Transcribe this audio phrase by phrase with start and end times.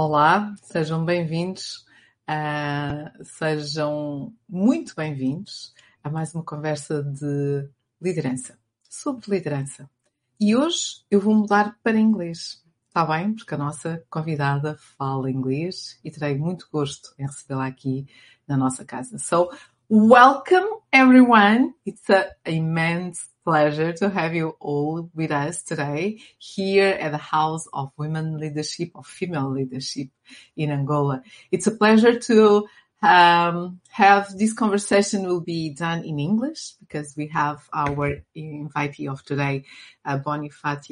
[0.00, 1.84] Olá, sejam bem-vindos,
[2.30, 5.74] uh, sejam muito bem-vindos
[6.04, 7.68] a mais uma conversa de
[8.00, 8.56] liderança,
[8.88, 9.90] sobre liderança.
[10.38, 13.34] E hoje eu vou mudar para inglês, está bem?
[13.34, 18.06] Porque a nossa convidada fala inglês e terei muito gosto em recebê-la aqui
[18.46, 19.18] na nossa casa.
[19.18, 19.50] So,
[19.90, 21.74] welcome everyone.
[21.86, 27.68] It's an immense pleasure to have you all with us today here at the House
[27.72, 30.08] of Women Leadership of Female Leadership
[30.56, 31.22] in Angola.
[31.52, 32.66] It's a pleasure to
[33.00, 39.22] um, have this conversation will be done in English because we have our invitee of
[39.22, 39.66] today,
[40.04, 40.18] uh.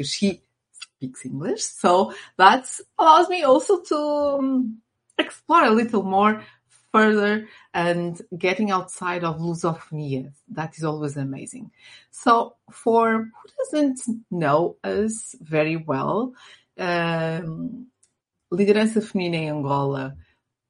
[0.04, 1.64] She speaks English.
[1.64, 4.78] So that allows me also to um,
[5.18, 6.44] explore a little more
[6.96, 10.32] further and getting outside of lusophonia.
[10.48, 11.70] That is always amazing.
[12.10, 14.00] So for who doesn't
[14.30, 16.34] know us very well,
[16.78, 17.86] um,
[18.52, 20.16] Liderança Feminina em Angola,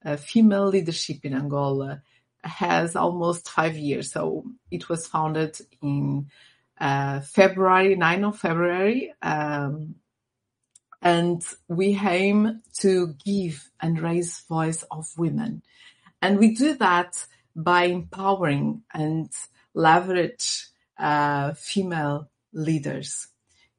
[0.04, 2.02] uh, female leadership in Angola
[2.42, 4.12] has almost five years.
[4.12, 6.26] So it was founded in
[6.80, 9.12] uh, February, 9 of February.
[9.22, 9.96] Um,
[11.02, 15.62] and we aim to give and raise voice of women
[16.22, 19.30] and we do that by empowering and
[19.74, 20.66] leverage
[20.98, 23.28] uh, female leaders.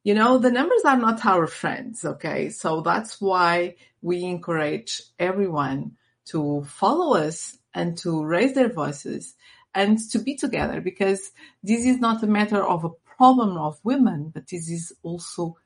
[0.04, 2.50] You know, the numbers are not our friends, okay?
[2.50, 9.36] So that's why we encourage everyone to follow us and to raise their voices
[9.76, 14.32] and to be together because this is not a matter of a problem of women,
[14.34, 15.58] but this is also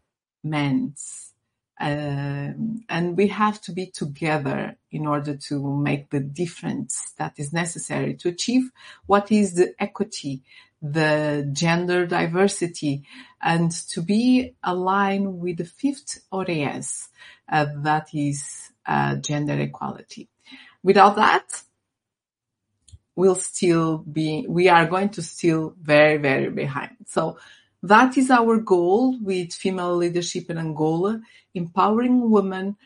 [0.44, 1.31] men's
[1.82, 7.52] um, and we have to be together in order to make the difference that is
[7.52, 8.70] necessary to achieve
[9.08, 10.44] what is the equity,
[10.80, 13.04] the gender diversity,
[13.42, 17.10] and to be aligned with the fifth ODS,
[17.52, 20.30] uh, that is uh, gender equality.
[20.84, 21.64] Without that,
[23.16, 26.96] we'll still be, we are going to still very, very behind.
[27.08, 27.40] So
[27.84, 31.22] that is our goal with female leadership in Angola,
[31.54, 32.78] empowering women,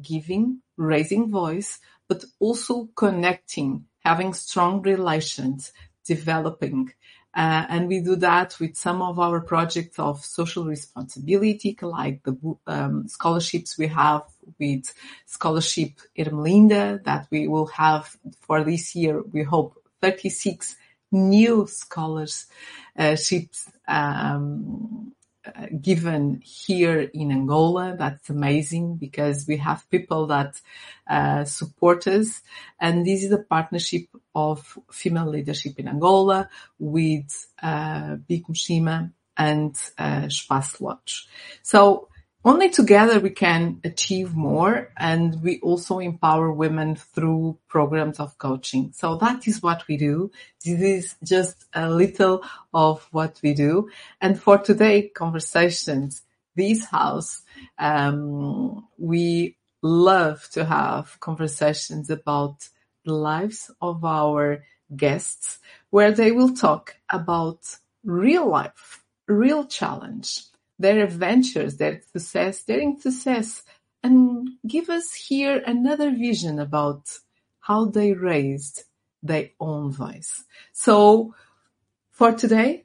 [0.00, 5.72] giving, raising voice, but also connecting, having strong relations,
[6.06, 6.92] developing.
[7.34, 12.36] Uh, and we do that with some of our projects of social responsibility, like the
[12.66, 14.22] um, scholarships we have
[14.58, 14.92] with
[15.24, 19.22] Scholarship Ermelinda that we will have for this year.
[19.22, 20.76] We hope 36
[21.10, 21.66] new
[22.94, 25.12] scholarships um,
[25.80, 27.96] given here in Angola.
[27.98, 30.60] That's amazing because we have people that
[31.08, 32.42] uh, support us.
[32.80, 36.48] And this is a partnership of female leadership in Angola
[36.78, 41.28] with uh, Big Mushima and uh, Space Lodge.
[41.62, 42.08] So
[42.44, 48.92] only together we can achieve more and we also empower women through programs of coaching.
[48.92, 50.30] So that is what we do.
[50.64, 52.44] This is just a little
[52.74, 53.90] of what we do.
[54.20, 56.22] And for today conversations,
[56.56, 57.42] this house,
[57.78, 62.68] um, we love to have conversations about
[63.04, 64.64] the lives of our
[64.94, 65.58] guests
[65.90, 67.58] where they will talk about
[68.04, 70.42] real life, real challenge
[70.82, 73.62] their adventures, their success, their success,
[74.02, 77.08] and give us here another vision about
[77.60, 78.82] how they raised
[79.22, 80.42] their own voice.
[80.72, 81.34] So
[82.10, 82.84] for today,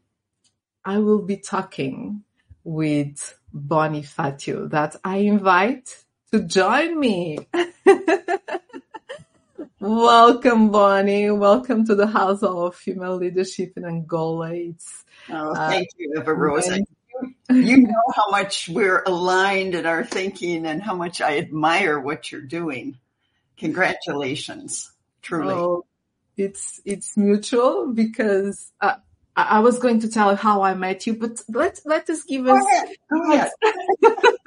[0.85, 2.24] I will be talking
[2.63, 7.40] with Bonnie Fatio that I invite to join me.
[9.79, 11.31] Welcome, Bonnie.
[11.31, 14.53] Welcome to the House of Female Leadership in Angola.
[14.53, 16.79] It's, oh, thank uh, you, Eva Rosa
[17.50, 22.31] you know how much we're aligned in our thinking and how much I admire what
[22.31, 22.97] you're doing.
[23.57, 24.91] Congratulations,
[25.22, 25.53] truly.
[25.53, 25.85] Oh,
[26.35, 28.95] it's it's mutual because uh,
[29.35, 32.59] I was going to tell how I met you, but let let us give us.
[32.59, 32.89] Go ahead.
[33.09, 33.51] Go ahead.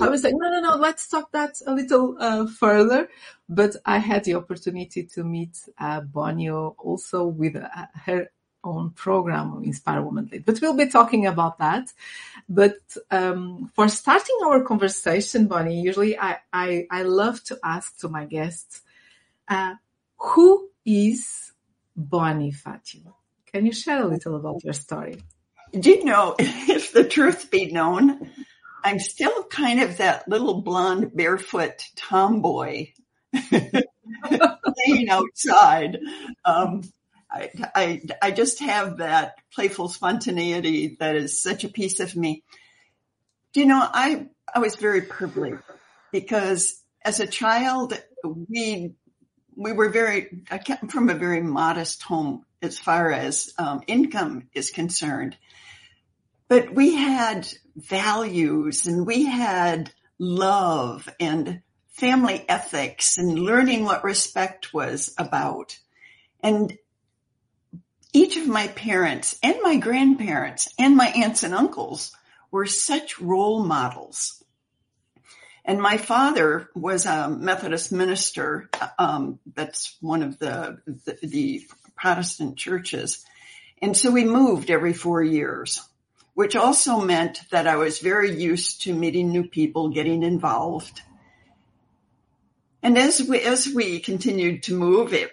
[0.00, 3.08] I was like, no, no, no, let's talk that a little uh, further.
[3.48, 8.30] But I had the opportunity to meet uh, Bonio also with uh, her
[8.68, 10.44] own program, Inspired Women Lead.
[10.44, 11.92] But we'll be talking about that.
[12.48, 12.78] But
[13.10, 18.24] um, for starting our conversation, Bonnie, usually I, I, I love to ask to my
[18.24, 18.82] guests,
[19.48, 19.74] uh,
[20.16, 21.52] who is
[21.96, 23.14] Bonnie Fatio?
[23.52, 25.22] Can you share a little about your story?
[25.72, 28.30] Do you know, if the truth be known,
[28.84, 32.88] I'm still kind of that little blonde barefoot tomboy
[33.48, 35.98] playing outside.
[36.44, 36.82] Um,
[37.30, 42.42] I, I, I just have that playful spontaneity that is such a piece of me.
[43.52, 45.62] Do you know, I, I was very privileged
[46.12, 47.94] because as a child,
[48.24, 48.94] we
[49.56, 54.48] we were very I came from a very modest home as far as um, income
[54.54, 55.36] is concerned,
[56.48, 64.72] but we had values and we had love and family ethics and learning what respect
[64.72, 65.76] was about.
[66.40, 66.76] And
[68.12, 72.12] each of my parents and my grandparents and my aunts and uncles
[72.50, 74.42] were such role models.
[75.64, 78.70] And my father was a Methodist minister.
[78.98, 83.24] Um, that's one of the, the, the Protestant churches.
[83.82, 85.86] And so we moved every four years,
[86.32, 91.02] which also meant that I was very used to meeting new people, getting involved.
[92.82, 95.32] And as we, as we continued to move, it,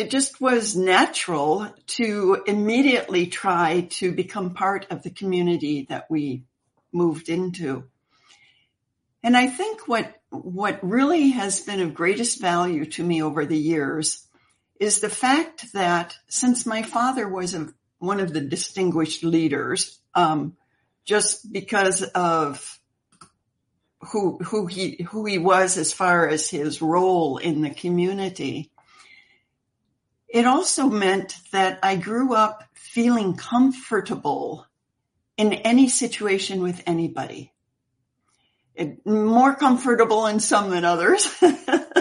[0.00, 6.44] it just was natural to immediately try to become part of the community that we
[6.90, 7.84] moved into.
[9.22, 13.58] And I think what, what really has been of greatest value to me over the
[13.58, 14.26] years
[14.80, 17.68] is the fact that since my father was a,
[17.98, 20.56] one of the distinguished leaders, um,
[21.04, 22.78] just because of
[24.12, 28.70] who who he who he was as far as his role in the community,
[30.32, 34.66] it also meant that I grew up feeling comfortable
[35.36, 37.52] in any situation with anybody.
[38.74, 41.30] It, more comfortable in some than others.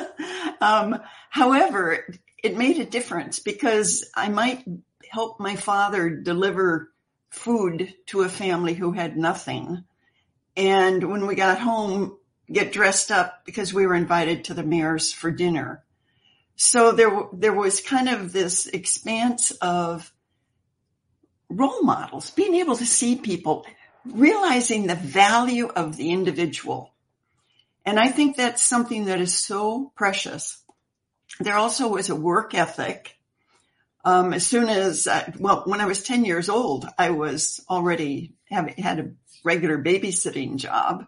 [0.62, 2.06] um, however,
[2.44, 4.64] it made a difference because I might
[5.10, 6.92] help my father deliver
[7.30, 9.84] food to a family who had nothing.
[10.56, 12.18] And when we got home,
[12.52, 15.84] get dressed up because we were invited to the mayor's for dinner.
[16.62, 20.12] So there, there was kind of this expanse of
[21.48, 23.66] role models, being able to see people,
[24.06, 26.94] realizing the value of the individual.
[27.86, 30.62] And I think that's something that is so precious.
[31.40, 33.16] There also was a work ethic.
[34.04, 38.34] Um, as soon as, I, well, when I was 10 years old, I was already
[38.50, 39.12] having had a
[39.46, 41.06] regular babysitting job.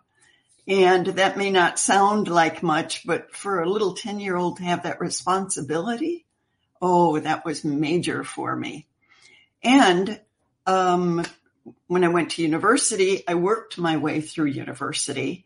[0.68, 4.64] And that may not sound like much, but for a little 10 year old to
[4.64, 6.26] have that responsibility,
[6.82, 8.88] oh, that was major for me.
[9.64, 10.20] And
[10.66, 11.26] um,
[11.88, 15.46] when I went to university, I worked my way through university.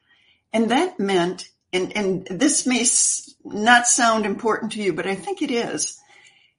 [0.54, 2.86] And that meant, and, and this may
[3.44, 6.00] not sound important to you, but I think it is.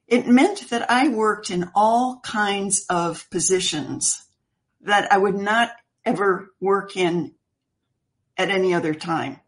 [0.08, 4.22] It meant that I worked in all kinds of positions
[4.82, 5.72] that I would not
[6.04, 7.32] ever work in
[8.36, 9.40] at any other time.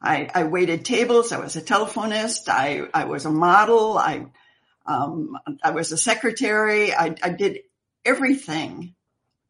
[0.00, 1.32] I, I waited tables.
[1.32, 2.48] I was a telephonist.
[2.48, 3.96] I, I was a model.
[3.96, 4.26] I,
[4.86, 6.92] um, I was a secretary.
[6.94, 7.60] I, I did
[8.04, 8.94] everything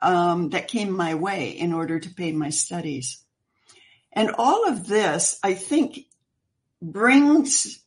[0.00, 3.24] um, that came my way in order to pay my studies.
[4.12, 6.06] And all of this, I think,
[6.80, 7.82] brings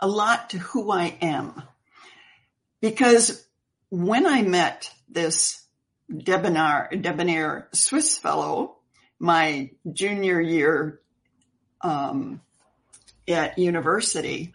[0.00, 1.62] a lot to who I am.
[2.80, 3.46] Because
[3.90, 5.62] when I met this
[6.08, 8.75] debonair, debonair Swiss fellow
[9.18, 11.00] my junior year
[11.80, 12.40] um,
[13.28, 14.54] at university,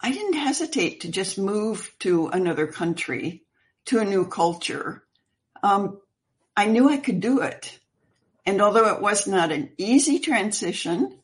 [0.00, 3.42] I didn't hesitate to just move to another country,
[3.86, 5.02] to a new culture.
[5.62, 6.00] Um,
[6.56, 7.78] I knew I could do it.
[8.44, 11.18] And although it was not an easy transition,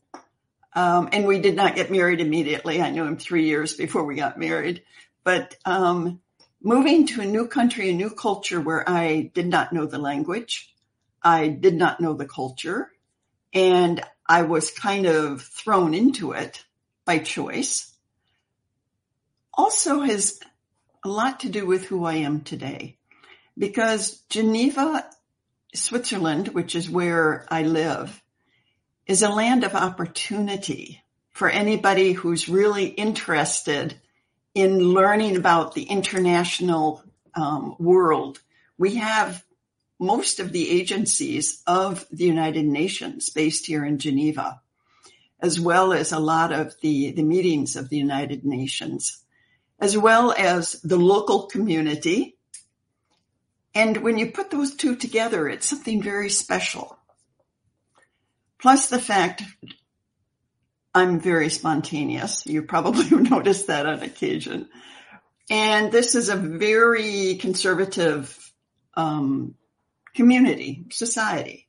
[0.75, 4.17] um, and we did not get married immediately, I knew him three years before we
[4.17, 4.83] got married,
[5.23, 6.21] but um,
[6.63, 10.72] moving to a new country, a new culture where I did not know the language,
[11.23, 12.91] I did not know the culture
[13.53, 16.65] and I was kind of thrown into it
[17.05, 17.93] by choice.
[19.53, 20.41] Also has
[21.05, 22.97] a lot to do with who I am today
[23.59, 25.05] because Geneva,
[25.75, 28.23] Switzerland, which is where I live,
[29.07, 34.01] is a land of opportunity for anybody who's really interested
[34.55, 37.03] in learning about the international
[37.35, 38.41] um, world.
[38.79, 39.43] We have
[40.03, 44.61] most of the agencies of the United Nations based here in Geneva,
[45.41, 49.23] as well as a lot of the, the meetings of the United Nations,
[49.79, 52.37] as well as the local community.
[53.75, 56.99] And when you put those two together, it's something very special.
[58.61, 59.43] Plus the fact
[60.95, 62.45] I'm very spontaneous.
[62.45, 64.69] You probably noticed that on occasion.
[65.49, 68.39] And this is a very conservative
[68.95, 69.55] um,
[70.15, 71.69] community, society.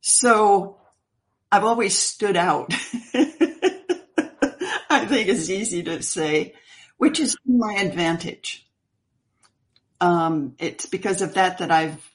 [0.00, 0.78] So
[1.50, 2.72] I've always stood out.
[4.90, 6.54] I think it's easy to say,
[6.96, 8.66] which is my advantage.
[10.00, 12.08] Um, it's because of that that I've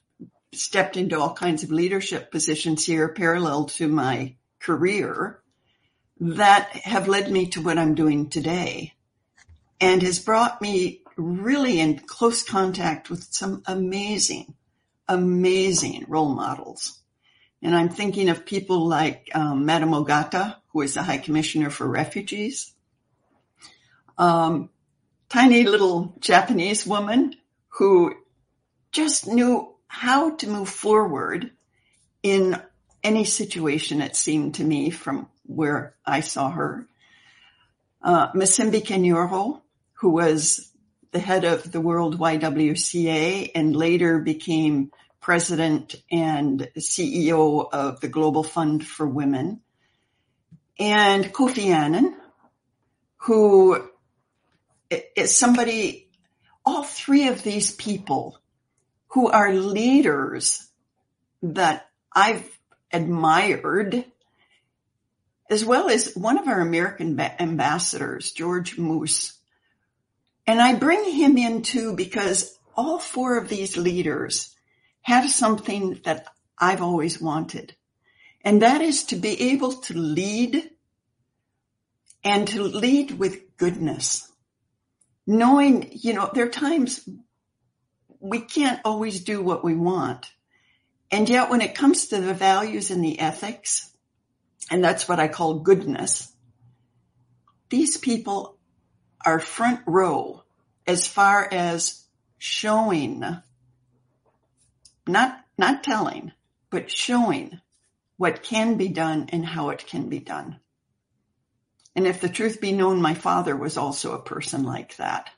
[0.53, 5.41] stepped into all kinds of leadership positions here parallel to my career
[6.19, 8.93] that have led me to what I'm doing today
[9.81, 14.53] and has brought me really in close contact with some amazing,
[15.07, 16.99] amazing role models.
[17.61, 21.87] And I'm thinking of people like um, Madame Ogata, who is the High Commissioner for
[21.87, 22.73] Refugees.
[24.17, 24.69] Um,
[25.29, 27.35] tiny little Japanese woman
[27.69, 28.15] who
[28.91, 31.51] just knew how to move forward
[32.21, 32.61] in
[33.03, 36.87] any situation, it seemed to me, from where I saw her.
[38.01, 39.61] Uh, Musimbi Kanyoro,
[39.93, 40.71] who was
[41.13, 44.91] the head of the World YWCA and later became
[45.21, 49.61] president and CEO of the Global Fund for Women.
[50.79, 52.17] And Kofi Annan,
[53.17, 53.89] who
[55.15, 56.09] is somebody,
[56.65, 58.39] all three of these people
[59.09, 60.67] who are leaders
[61.43, 62.49] that I've
[62.91, 64.03] admired,
[65.47, 69.37] as well as one of our American ambassadors, George Moose.
[70.45, 74.55] And I bring him in too because all four of these leaders
[75.01, 77.75] have something that I've always wanted.
[78.43, 80.69] And that is to be able to lead
[82.23, 84.29] and to lead with goodness.
[85.25, 87.07] Knowing, you know, there are times
[88.19, 90.31] we can't always do what we want.
[91.11, 93.89] And yet when it comes to the values and the ethics,
[94.71, 96.31] and that's what I call goodness,
[97.69, 98.57] these people
[99.25, 100.43] are front row
[100.85, 102.03] as far as
[102.37, 103.23] showing,
[105.07, 106.31] not, not telling,
[106.69, 107.59] but showing
[108.17, 110.59] what can be done and how it can be done.
[111.95, 115.29] And if the truth be known, my father was also a person like that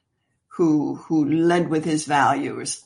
[0.48, 2.82] who, who led with his values.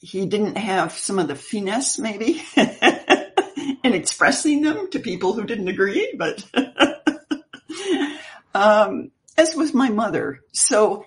[0.00, 5.68] He didn't have some of the finesse maybe in expressing them to people who didn't
[5.68, 6.44] agree, but,
[8.54, 9.10] um,
[9.42, 10.40] as was my mother.
[10.52, 11.04] So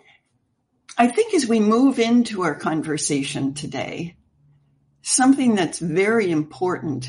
[0.98, 4.18] I think as we move into our conversation today,
[5.02, 7.08] something that's very important,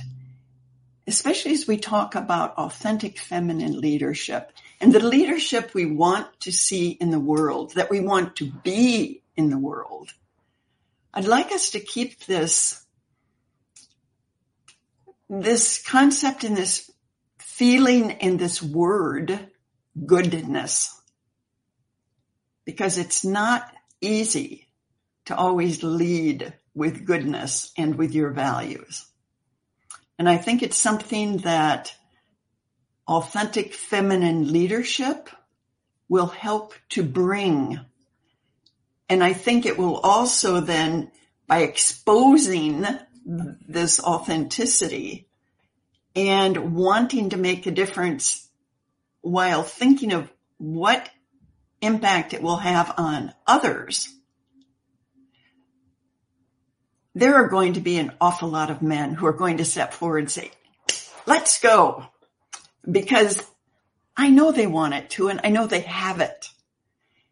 [1.06, 6.90] especially as we talk about authentic feminine leadership and the leadership we want to see
[6.90, 10.12] in the world, that we want to be in the world.
[11.12, 12.84] I'd like us to keep this,
[15.28, 16.90] this concept and this
[17.38, 19.48] feeling in this word,
[20.04, 20.95] goodness,
[22.66, 24.68] because it's not easy
[25.24, 29.06] to always lead with goodness and with your values.
[30.18, 31.94] And I think it's something that
[33.08, 35.30] authentic feminine leadership
[36.08, 37.80] will help to bring.
[39.08, 41.10] And I think it will also then,
[41.46, 42.84] by exposing
[43.24, 45.28] this authenticity
[46.14, 48.48] and wanting to make a difference
[49.20, 51.08] while thinking of what
[51.80, 54.08] impact it will have on others,
[57.14, 59.94] there are going to be an awful lot of men who are going to step
[59.94, 60.50] forward and say,
[61.26, 62.04] let's go
[62.90, 63.42] because
[64.16, 66.50] I know they want it to and I know they have it.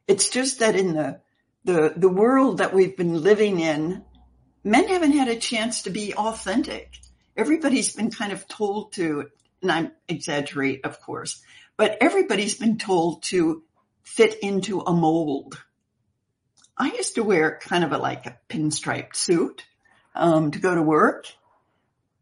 [0.09, 1.21] It's just that in the,
[1.65, 4.03] the, the world that we've been living in,
[4.65, 6.99] men haven't had a chance to be authentic.
[7.37, 9.27] Everybody's been kind of told to,
[9.63, 11.43] and I exaggerate, of course,
[11.77, 13.63] but everybody's been told to
[14.05, 15.61] fit into a mold.
[16.77, 19.65] I used to wear kind of a like a pinstriped suit
[20.15, 21.27] um, to go to work,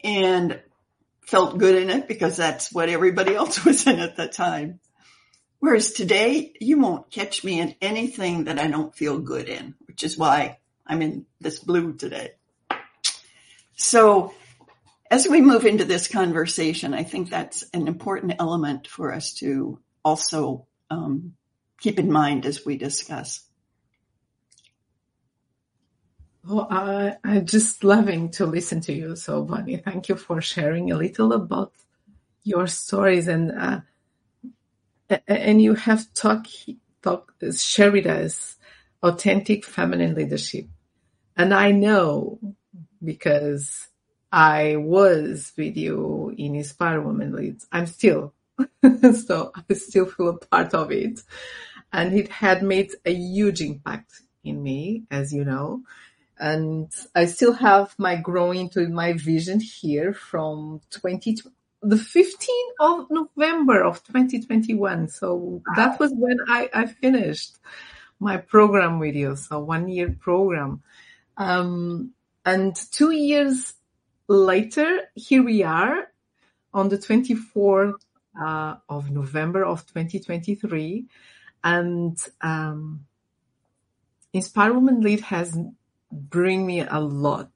[0.03, 0.61] and
[1.27, 4.81] felt good in it because that's what everybody else was in at the time.
[5.59, 10.03] Whereas today, you won't catch me in anything that I don't feel good in, which
[10.03, 12.33] is why I'm in this blue today.
[13.77, 14.35] So
[15.11, 19.79] as we move into this conversation, I think that's an important element for us to
[20.05, 21.35] also um,
[21.83, 23.43] keep in mind as we discuss.
[26.49, 29.17] Oh, I, I'm just loving to listen to you.
[29.17, 31.73] So, Bonnie, thank you for sharing a little about
[32.45, 33.81] your stories and uh,
[35.29, 36.47] and you have talk
[37.03, 38.57] talk shared with us
[39.03, 40.67] authentic feminine leadership,
[41.37, 42.41] and I know
[43.05, 43.89] because
[44.33, 47.67] I was with you in Inspired Women Leads.
[47.73, 48.35] I'm still
[49.27, 51.21] so I still feel a part of it,
[51.93, 55.83] and it had made a huge impact in me, as you know
[56.43, 61.37] and I still have my growing to my vision here from 20,
[61.83, 65.09] the 15th of November of 2021.
[65.09, 67.59] So that was when I, I finished
[68.19, 69.37] my program with you.
[69.37, 70.83] So one year program.
[71.37, 72.11] Um,
[72.45, 73.75] and two years
[74.27, 76.09] later, here we are
[76.75, 78.01] on the 24th
[78.41, 81.07] uh, of November of 2023.
[81.65, 83.07] And um,
[84.33, 85.57] Inspired Women Lead has
[86.11, 87.51] bring me a lot.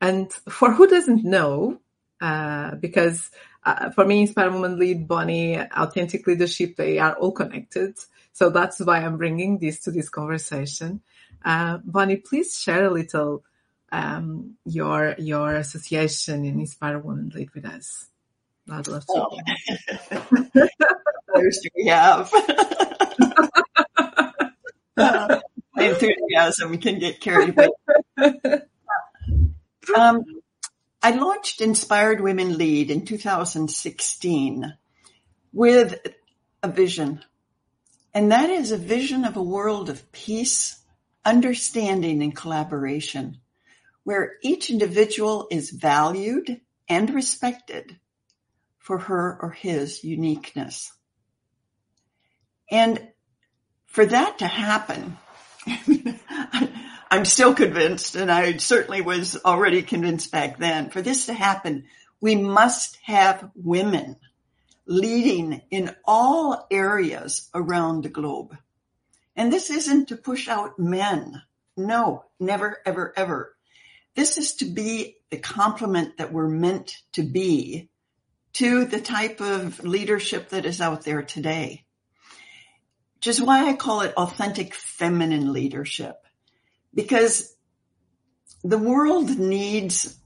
[0.00, 1.80] And for who doesn't know,
[2.20, 3.30] uh, because
[3.64, 7.96] uh, for me, Inspired Women Lead, Bonnie, Authentic Leadership, they are all connected.
[8.32, 11.00] So that's why I'm bringing this to this conversation.
[11.44, 13.44] Uh, Bonnie, please share a little
[13.92, 18.06] um, your your association in Inspired Women Lead with us.
[18.70, 19.12] I'd love to.
[19.16, 20.68] Oh.
[21.76, 22.30] we have?
[24.96, 25.40] uh,
[25.76, 28.60] enthusiasm can get carried away.
[29.96, 30.24] Um,
[31.00, 34.74] I launched Inspired Women Lead in 2016
[35.52, 35.94] with
[36.62, 37.24] a vision.
[38.12, 40.82] And that is a vision of a world of peace,
[41.24, 43.38] understanding, and collaboration,
[44.02, 47.98] where each individual is valued and respected
[48.78, 50.92] for her or his uniqueness.
[52.70, 53.06] And
[53.96, 55.16] for that to happen,
[57.10, 61.84] I'm still convinced, and I certainly was already convinced back then, for this to happen,
[62.20, 64.16] we must have women
[64.84, 68.54] leading in all areas around the globe.
[69.34, 71.40] And this isn't to push out men.
[71.74, 73.56] No, never, ever, ever.
[74.14, 77.88] This is to be the complement that we're meant to be
[78.52, 81.85] to the type of leadership that is out there today
[83.16, 86.16] which is why I call it authentic feminine leadership.
[86.94, 87.54] Because
[88.62, 90.16] the world needs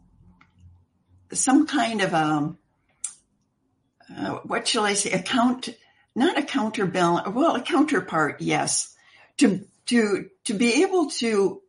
[1.32, 2.58] some kind of a, um,
[4.16, 5.68] uh, what shall I say, a count,
[6.14, 8.94] not a counterbalance, well, a counterpart, yes,
[9.38, 11.62] to, to, to be able to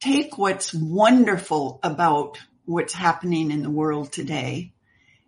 [0.00, 4.72] take what's wonderful about what's happening in the world today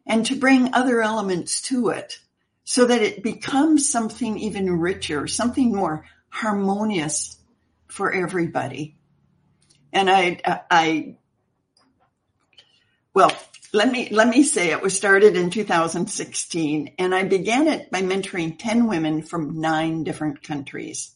[0.07, 2.19] and to bring other elements to it
[2.65, 7.37] so that it becomes something even richer, something more harmonious
[7.89, 8.97] for everybody.
[9.93, 11.17] And I, I,
[13.13, 13.31] well,
[13.73, 18.03] let me, let me say it was started in 2016 and I began it by
[18.03, 21.15] mentoring 10 women from nine different countries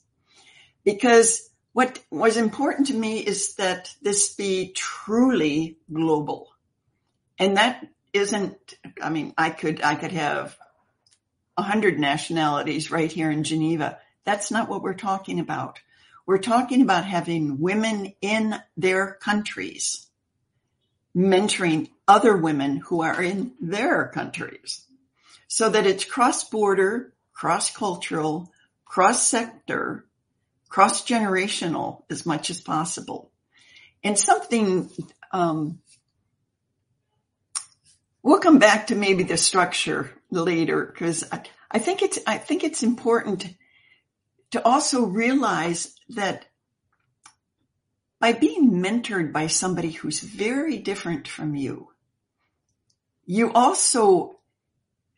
[0.84, 6.48] because what was important to me is that this be truly global.
[7.38, 10.56] And that isn't, I mean, I could, I could have
[11.58, 13.98] 100 nationalities right here in Geneva.
[14.24, 15.80] That's not what we're talking about.
[16.24, 20.06] We're talking about having women in their countries
[21.16, 24.86] mentoring other women who are in their countries
[25.48, 28.52] so that it's cross border, cross cultural,
[28.84, 30.04] cross sector,
[30.68, 33.32] cross generational as much as possible.
[34.04, 34.90] And something,
[35.32, 35.80] um,
[38.22, 42.64] we'll come back to maybe the structure later because I, I think it's I think
[42.64, 43.46] it's important
[44.50, 46.46] to also realize that
[48.20, 51.88] by being mentored by somebody who's very different from you,
[53.26, 54.38] you also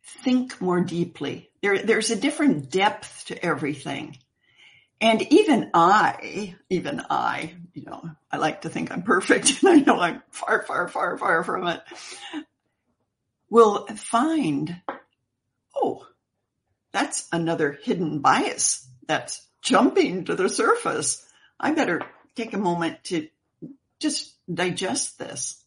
[0.03, 1.51] think more deeply.
[1.63, 4.19] There, there's a different depth to everything.
[5.01, 9.85] And even I, even I, you know, I like to think I'm perfect and I
[9.85, 11.81] know I'm far, far, far, far from it,
[13.49, 14.81] will find
[15.83, 16.07] oh,
[16.93, 21.25] that's another hidden bias that's jumping to the surface.
[21.59, 22.03] I better
[22.35, 23.29] take a moment to
[23.99, 25.63] just digest this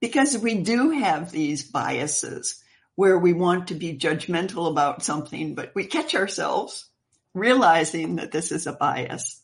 [0.00, 2.62] because we do have these biases
[2.96, 6.88] where we want to be judgmental about something, but we catch ourselves
[7.32, 9.40] realizing that this is a bias.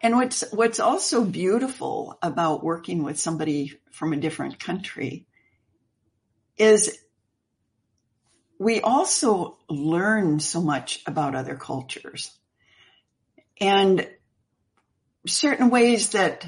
[0.00, 5.26] And what's, what's also beautiful about working with somebody from a different country
[6.56, 6.98] is
[8.62, 12.30] we also learn so much about other cultures
[13.60, 14.08] and
[15.26, 16.46] certain ways that,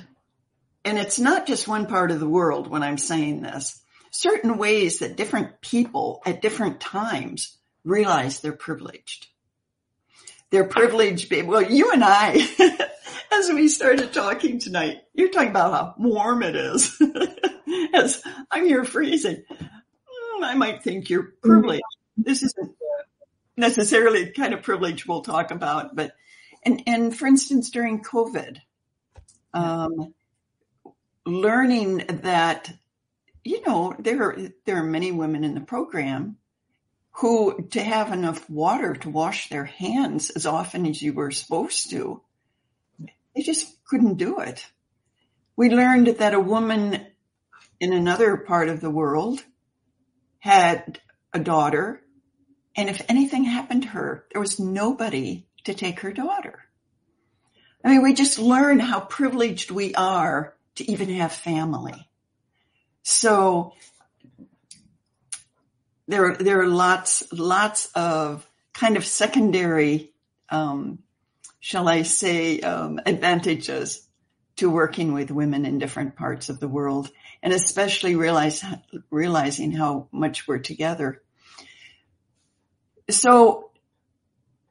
[0.85, 5.01] and it's not just one part of the world when I'm saying this, certain ways
[5.01, 9.27] that different people at different times realize they're privileged.
[10.51, 11.33] They're privileged.
[11.45, 12.47] Well, you and I,
[13.33, 16.97] as we started talking tonight, you're talking about how warm it is.
[17.95, 18.23] as
[18.53, 19.43] I'm here freezing.
[20.43, 21.83] I might think you're privileged
[22.17, 22.73] this isn't
[23.57, 26.13] necessarily kind of privilege we'll talk about, but
[26.63, 28.59] and and for instance, during COVID,
[29.53, 30.15] um,
[31.27, 32.73] learning that
[33.43, 36.37] you know there are there are many women in the program
[37.19, 41.91] who to have enough water to wash their hands as often as you were supposed
[41.91, 42.21] to
[43.35, 44.67] they just couldn't do it.
[45.57, 47.07] We learned that a woman
[47.81, 49.43] in another part of the world
[50.39, 51.01] had
[51.33, 52.01] a daughter,
[52.77, 56.61] and if anything happened to her, there was nobody to take her daughter.
[57.85, 62.09] I mean, we just learn how privileged we are to even have family.
[63.03, 63.75] So
[66.09, 70.13] there, are there are lots, lots of kind of secondary,
[70.49, 71.01] um,
[71.61, 74.07] shall I say, um, advantages
[74.57, 77.11] to working with women in different parts of the world,
[77.43, 78.65] and especially realize,
[79.11, 81.23] realizing how much we're together.
[83.11, 83.71] So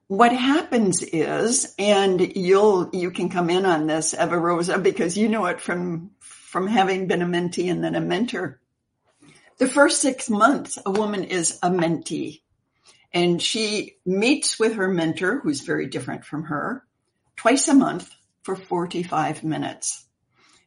[0.07, 5.29] what happens is, and you'll, you can come in on this, Eva Rosa, because you
[5.29, 8.59] know it from, from having been a mentee and then a mentor.
[9.57, 12.41] The first six months, a woman is a mentee
[13.13, 16.83] and she meets with her mentor, who's very different from her,
[17.35, 18.09] twice a month
[18.41, 20.05] for 45 minutes.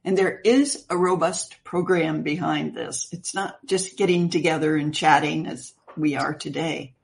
[0.05, 3.09] And there is a robust program behind this.
[3.11, 6.95] It's not just getting together and chatting as we are today.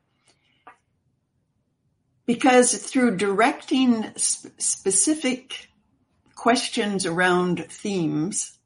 [2.35, 5.69] Because through directing sp- specific
[6.35, 8.59] questions around themes,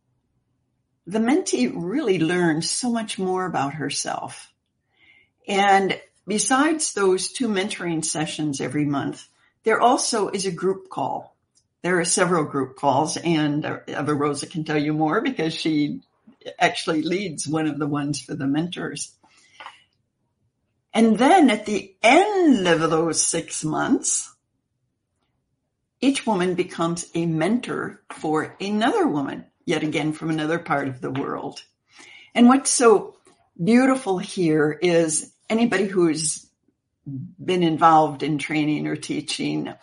[1.07, 4.53] the mentee really learns so much more about herself.
[5.49, 9.27] And besides those two mentoring sessions every month,
[9.65, 11.37] there also is a group call
[11.87, 16.01] there are several group calls and Eva Rosa can tell you more because she
[16.59, 19.13] actually leads one of the ones for the mentors.
[20.97, 24.35] And then at the end of those six months,
[26.01, 31.11] each woman becomes a mentor for another woman, yet again from another part of the
[31.11, 31.63] world.
[32.35, 33.15] And what's so
[33.63, 36.47] beautiful here is anybody who's
[37.05, 39.75] been involved in training or teaching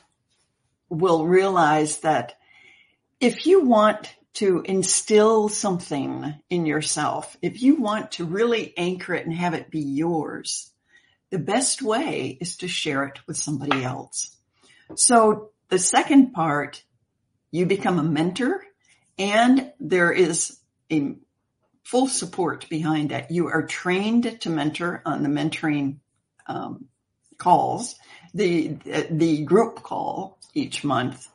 [0.90, 2.40] will realize that
[3.20, 9.28] if you want to instill something in yourself, if you want to really anchor it
[9.28, 10.72] and have it be yours,
[11.34, 14.38] the best way is to share it with somebody else.
[14.96, 16.84] So the second part,
[17.50, 18.64] you become a mentor
[19.18, 20.60] and there is
[20.92, 21.16] a
[21.82, 23.32] full support behind that.
[23.32, 26.02] You are trained to mentor on the mentoring
[26.46, 26.86] um,
[27.40, 27.96] calls,
[28.36, 28.78] the
[29.10, 31.28] the group call, each month.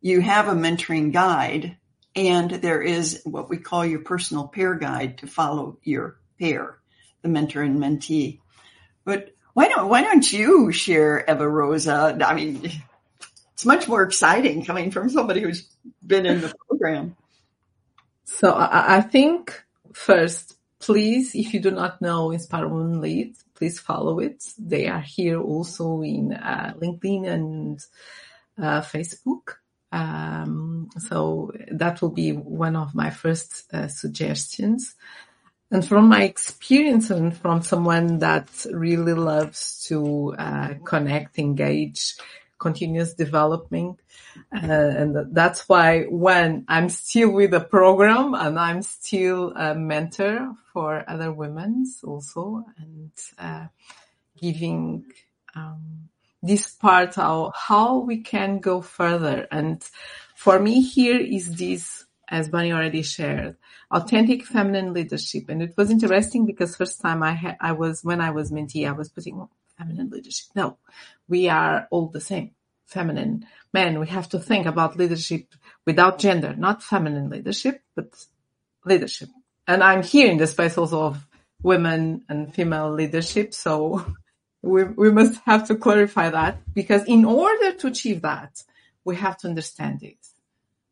[0.00, 1.76] You have a mentoring guide
[2.14, 6.78] and there is what we call your personal pair guide to follow your pair,
[7.22, 8.38] the mentor and mentee.
[9.04, 12.16] But why don't, why don't you share Eva Rosa?
[12.24, 12.70] I mean,
[13.52, 15.68] it's much more exciting coming from somebody who's
[16.04, 17.16] been in the program.
[18.24, 19.62] So I, I think
[19.92, 24.44] first, please, if you do not know Inspired Women Lead, please follow it.
[24.58, 27.80] They are here also in uh, LinkedIn and
[28.58, 29.56] uh, Facebook.
[29.92, 34.96] Um, so that will be one of my first uh, suggestions.
[35.70, 42.14] And from my experience and from someone that really loves to uh, connect, engage,
[42.58, 44.00] continuous development.
[44.54, 50.54] Uh, and that's why when I'm still with the program and I'm still a mentor
[50.72, 53.66] for other women also and uh,
[54.40, 55.04] giving
[55.54, 56.08] um,
[56.42, 59.46] this part of how we can go further.
[59.50, 59.82] And
[60.36, 63.56] for me here is this, as Bonnie already shared,
[63.90, 65.48] authentic feminine leadership.
[65.48, 68.88] And it was interesting because first time I had, I was, when I was mentee,
[68.88, 69.46] I was putting
[69.78, 70.46] feminine leadership.
[70.54, 70.78] No,
[71.28, 72.52] we are all the same.
[72.86, 73.98] Feminine men.
[73.98, 75.54] We have to think about leadership
[75.86, 78.08] without gender, not feminine leadership, but
[78.84, 79.30] leadership.
[79.66, 81.26] And I'm here in the space also of
[81.62, 83.54] women and female leadership.
[83.54, 84.04] So
[84.62, 88.62] we, we must have to clarify that because in order to achieve that,
[89.04, 90.18] we have to understand it.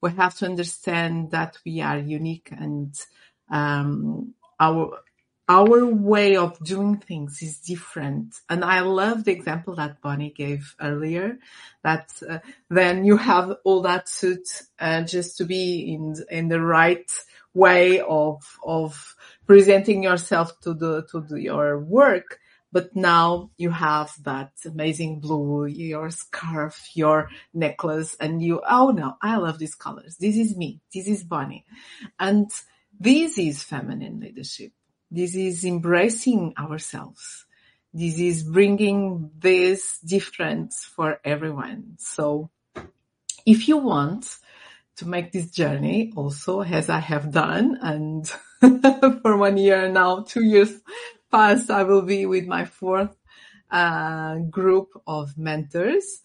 [0.02, 2.94] We have to understand that we are unique and
[3.50, 4.98] um, our
[5.48, 8.34] our way of doing things is different.
[8.48, 11.38] And I love the example that Bonnie gave earlier.
[11.82, 12.38] That uh,
[12.70, 17.10] then you have all that suit uh, just to be in in the right
[17.54, 19.14] way of of
[19.46, 22.38] presenting yourself to the to the, your work
[22.72, 29.16] but now you have that amazing blue, your scarf, your necklace, and you, oh no,
[29.20, 30.16] I love these colors.
[30.16, 30.80] This is me.
[30.92, 31.66] This is Bonnie.
[32.18, 32.50] And
[32.98, 34.72] this is feminine leadership.
[35.10, 37.44] This is embracing ourselves.
[37.92, 41.96] This is bringing this difference for everyone.
[41.98, 42.50] So
[43.44, 44.38] if you want
[44.96, 48.26] to make this journey also as I have done and
[49.22, 50.72] for one year now, two years
[51.32, 53.16] past, I will be with my fourth
[53.70, 56.20] uh, group of mentors.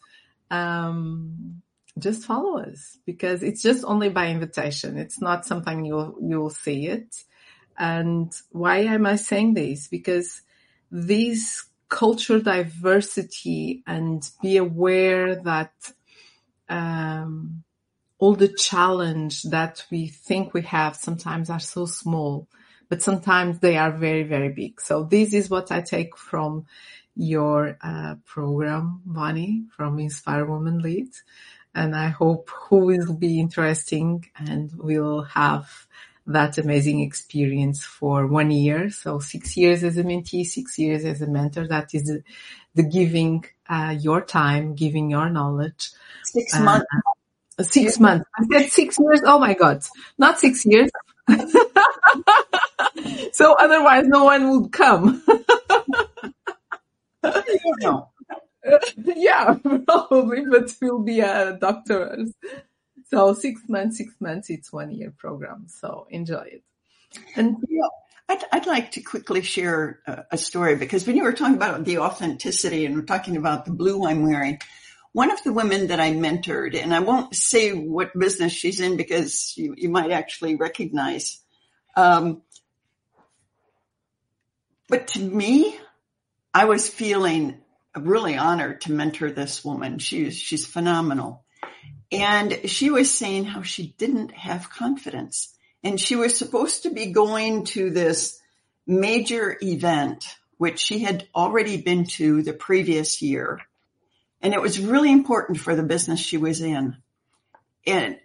[0.51, 1.61] Um,
[1.97, 4.97] just follow us because it's just only by invitation.
[4.97, 7.15] It's not something you'll, you'll see it.
[7.77, 9.87] And why am I saying this?
[9.87, 10.41] Because
[10.91, 15.73] this cultural diversity and be aware that,
[16.69, 17.63] um,
[18.19, 22.47] all the challenge that we think we have sometimes are so small,
[22.89, 24.79] but sometimes they are very, very big.
[24.81, 26.65] So this is what I take from
[27.15, 31.09] your uh, program, Bonnie, from Inspire Woman Lead.
[31.73, 35.87] And I hope who will be interesting and will have
[36.27, 38.89] that amazing experience for one year.
[38.89, 41.67] So six years as a mentee, six years as a mentor.
[41.67, 42.23] That is the,
[42.75, 45.91] the giving uh, your time, giving your knowledge.
[46.23, 46.85] Six uh, months.
[47.61, 48.25] Six months.
[48.37, 49.21] I said six years.
[49.23, 49.83] Oh my God.
[50.17, 50.91] Not six years.
[53.37, 55.23] so otherwise no one would come.
[59.15, 59.53] yeah,
[59.85, 62.25] probably, but we'll be a doctor.
[63.09, 65.67] So six months, six months, it's one year program.
[65.67, 66.63] So enjoy it.
[67.35, 67.85] And yeah,
[68.27, 71.85] I'd, I'd like to quickly share a, a, story because when you were talking about
[71.85, 74.59] the authenticity and we're talking about the blue I'm wearing,
[75.13, 78.97] one of the women that I mentored, and I won't say what business she's in
[78.97, 81.39] because you, you might actually recognize.
[81.95, 82.41] Um,
[84.87, 85.77] but to me,
[86.53, 87.59] I was feeling
[87.95, 89.99] really honored to mentor this woman.
[89.99, 91.43] She's, she's phenomenal.
[92.11, 97.07] And she was saying how she didn't have confidence and she was supposed to be
[97.07, 98.39] going to this
[98.85, 100.25] major event,
[100.57, 103.61] which she had already been to the previous year.
[104.41, 106.97] And it was really important for the business she was in.
[107.85, 108.17] And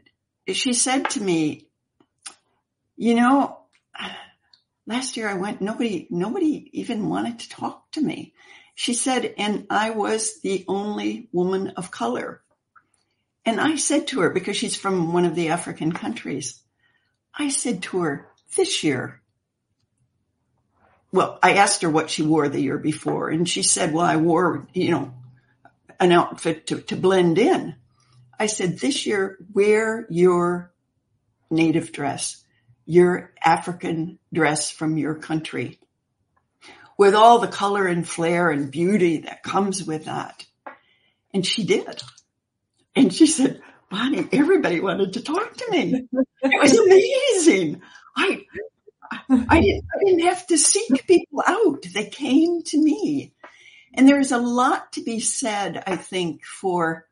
[0.48, 1.68] she said to me,
[2.96, 3.59] you know,
[4.87, 8.35] last year I went, nobody, nobody even wanted to talk to me.
[8.75, 12.42] She said, and I was the only woman of color.
[13.45, 16.61] And I said to her, because she's from one of the African countries,
[17.35, 19.21] I said to her, this year,
[21.11, 24.16] well, I asked her what she wore the year before and she said, well, I
[24.16, 25.14] wore, you know,
[26.01, 27.77] an outfit to, to blend in.
[28.38, 30.73] I said, this year, wear your
[31.51, 32.42] native dress,
[32.93, 35.79] your African dress from your country
[36.99, 40.45] with all the color and flair and beauty that comes with that.
[41.33, 42.03] And she did.
[42.95, 46.07] And she said, Bonnie, everybody wanted to talk to me.
[46.43, 47.81] It was amazing.
[48.15, 48.45] I,
[49.49, 51.87] I didn't, I didn't have to seek people out.
[51.95, 53.33] They came to me.
[53.95, 57.07] And there's a lot to be said, I think, for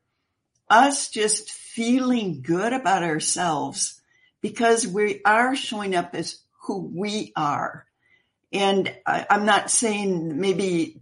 [0.68, 3.99] us just feeling good about ourselves
[4.40, 7.86] because we are showing up as who we are.
[8.52, 11.00] And I, am not saying maybe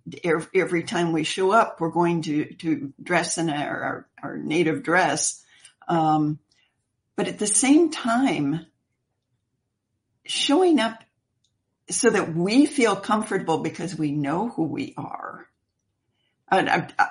[0.55, 4.83] every time we show up, we're going to, to dress in our, our, our native
[4.83, 5.42] dress.
[5.88, 6.38] Um,
[7.16, 8.66] but at the same time,
[10.24, 11.03] showing up
[11.90, 15.46] so that we feel comfortable because we know who we are.
[16.51, 17.09] I, I,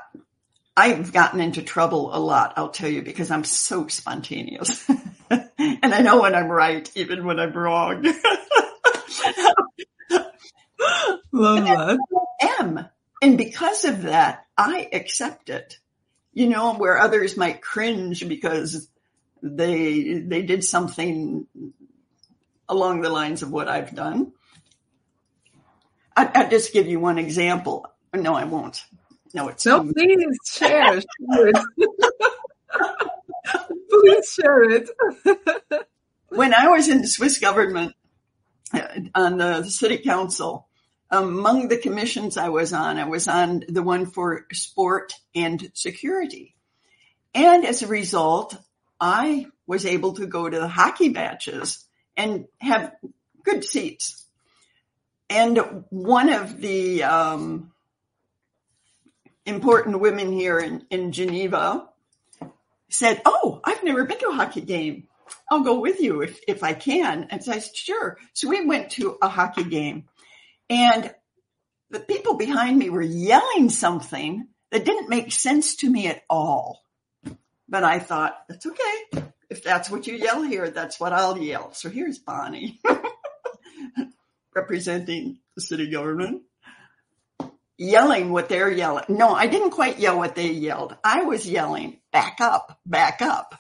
[0.78, 4.88] I've gotten into trouble a lot, I'll tell you, because I'm so spontaneous.
[5.32, 8.04] and I know when I'm right, even when I'm wrong.
[11.32, 11.98] Love that.
[12.42, 12.88] I am.
[13.24, 15.80] And because of that, I accept it.
[16.32, 18.88] You know, where others might cringe because
[19.42, 21.48] they, they did something
[22.70, 24.32] along the lines of what I've done.
[26.16, 27.92] I, I'll just give you one example.
[28.14, 28.84] No, I won't.
[29.34, 29.84] No, it's no.
[29.84, 31.02] Please share.
[31.02, 31.58] share it.
[33.90, 34.90] please share it.
[36.30, 37.94] when I was in the Swiss government
[38.74, 40.68] uh, on the city council,
[41.10, 46.56] among the commissions I was on, I was on the one for sport and security.
[47.34, 48.58] And as a result,
[49.00, 51.86] I was able to go to the hockey matches
[52.16, 52.94] and have
[53.44, 54.26] good seats.
[55.30, 57.72] And one of the um,
[59.48, 61.88] important women here in, in Geneva
[62.90, 65.08] said, Oh, I've never been to a hockey game.
[65.50, 67.28] I'll go with you if, if I can.
[67.32, 68.18] And so I said, Sure.
[68.34, 70.06] So we went to a hockey game
[70.70, 71.14] and
[71.90, 76.84] the people behind me were yelling something that didn't make sense to me at all.
[77.70, 79.24] But I thought, that's okay.
[79.50, 81.74] If that's what you yell here, that's what I'll yell.
[81.74, 82.80] So here's Bonnie
[84.56, 86.44] representing the city government
[87.78, 89.06] yelling what they're yelling.
[89.10, 90.96] No, I didn't quite yell what they yelled.
[91.04, 93.56] I was yelling, back up, back up.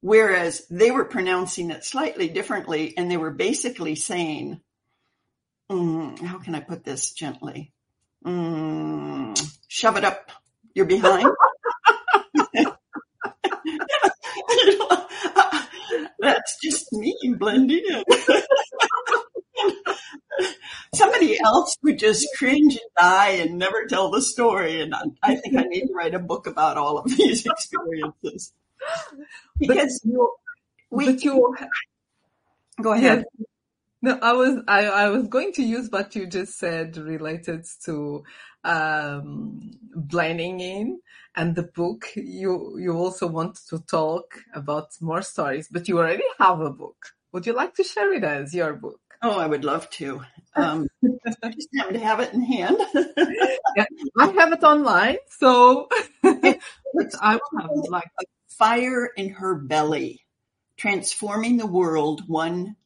[0.00, 4.60] Whereas they were pronouncing it slightly differently and they were basically saying,
[5.70, 7.72] mm, how can I put this gently?
[8.24, 10.30] Mm, shove it up.
[10.74, 11.28] You're behind.
[16.20, 18.04] That's just me blending in.
[20.94, 24.80] Somebody else would just cringe and die and never tell the story.
[24.80, 28.52] And I think I need to write a book about all of these experiences.
[29.58, 30.34] Because you,
[30.90, 31.56] we, but you,
[32.80, 33.24] go ahead.
[33.38, 33.44] Yeah.
[34.00, 38.22] No, I was I, I was going to use what you just said related to
[38.62, 41.00] um, blending in
[41.34, 42.06] and the book.
[42.14, 47.14] You you also want to talk about more stories, but you already have a book.
[47.32, 49.00] Would you like to share with us your book?
[49.22, 50.22] Oh, I would love to.
[50.54, 52.78] Um, just happen to have it in hand.
[53.76, 53.86] yeah,
[54.18, 55.88] I have it online, so
[56.24, 56.58] I
[56.94, 60.24] will have like a fire in her belly,
[60.76, 62.76] transforming the world one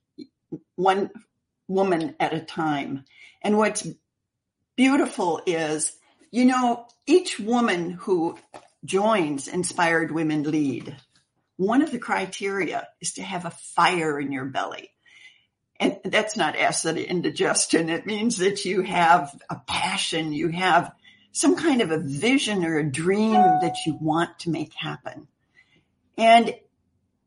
[0.76, 1.10] one
[1.68, 3.04] woman at a time.
[3.42, 3.86] And what's
[4.76, 5.96] beautiful is,
[6.30, 8.38] you know, each woman who
[8.84, 10.96] joins Inspired Women Lead,
[11.56, 14.90] one of the criteria is to have a fire in your belly.
[15.82, 17.90] And that's not acid indigestion.
[17.90, 20.92] It means that you have a passion, you have
[21.32, 25.26] some kind of a vision or a dream that you want to make happen.
[26.16, 26.54] And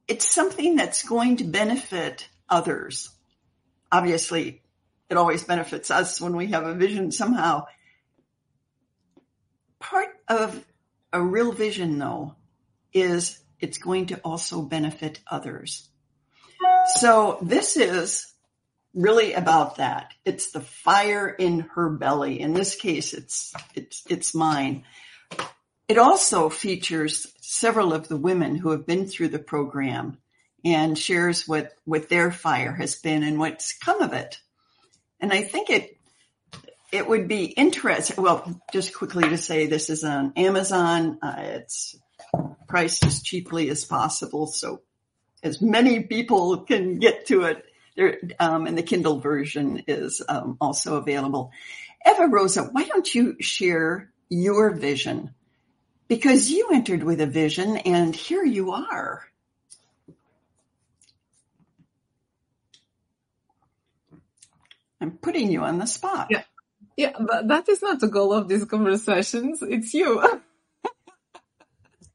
[0.08, 3.16] it's something that's going to benefit others
[3.96, 4.62] obviously
[5.10, 7.66] it always benefits us when we have a vision somehow.
[9.80, 10.66] Part of
[11.14, 12.36] a real vision though
[12.94, 15.88] is it's going to also benefit others.
[16.96, 18.34] So this is
[18.96, 20.14] really about that.
[20.24, 22.40] It's the fire in her belly.
[22.40, 24.86] In this case, it's, it's, it's mine.
[25.88, 30.18] It also features several of the women who have been through the program
[30.64, 34.40] and shares what, what their fire has been and what's come of it.
[35.20, 35.98] And I think it,
[36.92, 38.24] it would be interesting.
[38.24, 41.20] Well, just quickly to say this is on Amazon.
[41.22, 41.96] Uh, it's
[42.68, 44.48] priced as cheaply as possible.
[44.48, 44.82] So
[45.44, 47.64] as many people can get to it
[47.96, 51.52] there, um, and the Kindle version is um, also available.
[52.06, 55.34] Eva Rosa, why don't you share your vision?
[56.08, 59.24] Because you entered with a vision and here you are.
[65.02, 66.28] I'm putting you on the spot.
[66.30, 66.44] Yeah.
[66.98, 69.62] Yeah, but that is not the goal of these conversations.
[69.62, 70.24] It's you.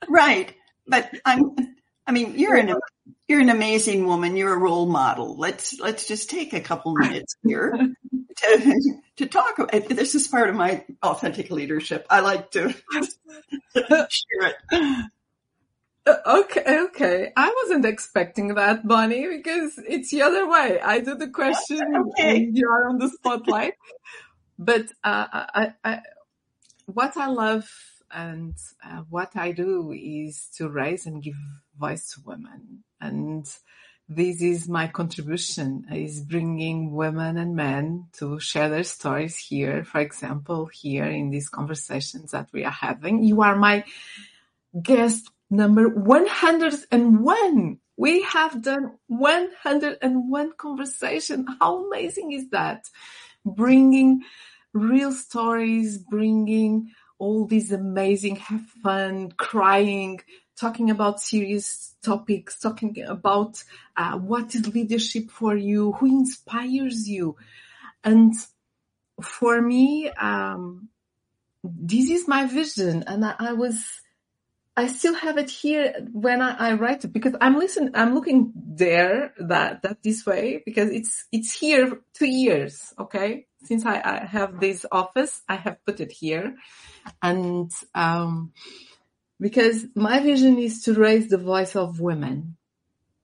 [0.08, 0.54] right.
[0.86, 1.54] But I'm,
[2.06, 2.74] I mean, you're an,
[3.28, 4.36] you're an amazing woman.
[4.36, 5.36] You're a role model.
[5.36, 7.72] Let's, let's just take a couple minutes here
[8.36, 9.70] to, to talk.
[9.88, 12.06] This is part of my authentic leadership.
[12.10, 12.74] I like to
[13.74, 14.10] share
[14.42, 14.56] it.
[16.06, 17.32] Uh, okay, okay.
[17.36, 20.80] I wasn't expecting that, Bonnie, because it's the other way.
[20.80, 21.80] I do the question
[22.18, 22.36] okay.
[22.46, 23.74] and you are on the spotlight.
[24.58, 26.00] but uh, I, I,
[26.86, 27.70] what I love
[28.10, 31.36] and uh, what I do is to raise and give
[31.80, 32.84] voice to women.
[33.00, 33.46] And
[34.12, 39.84] this is my contribution is bringing women and men to share their stories here.
[39.84, 43.84] For example, here in these conversations that we are having, you are my
[44.82, 47.78] guest number 101.
[47.96, 51.46] We have done 101 conversation.
[51.60, 52.88] How amazing is that?
[53.44, 54.22] Bringing
[54.72, 56.90] real stories, bringing
[57.20, 60.20] all these amazing, have fun, crying,
[60.60, 63.64] talking about serious topics, talking about
[63.96, 67.36] uh, what is leadership for you, who inspires you.
[68.04, 68.34] And
[69.22, 70.90] for me, um,
[71.64, 73.04] this is my vision.
[73.06, 73.82] And I, I was,
[74.76, 78.52] I still have it here when I, I, write it because I'm listening, I'm looking
[78.54, 82.92] there that, that this way because it's, it's here two years.
[82.98, 83.46] Okay.
[83.62, 86.56] Since I, I have this office, I have put it here
[87.22, 88.52] and, um,
[89.40, 92.56] because my vision is to raise the voice of women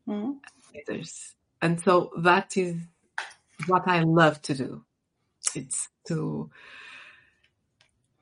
[0.09, 0.33] mm-hmm.
[0.75, 1.35] leaders.
[1.61, 2.77] And so that is
[3.67, 4.85] what I love to do.
[5.55, 6.51] It's to,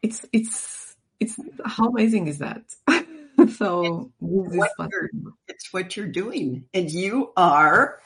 [0.03, 2.63] it's, it's, it's, how amazing is that?
[3.57, 4.91] so it's what,
[5.49, 8.01] it's what you're doing and you are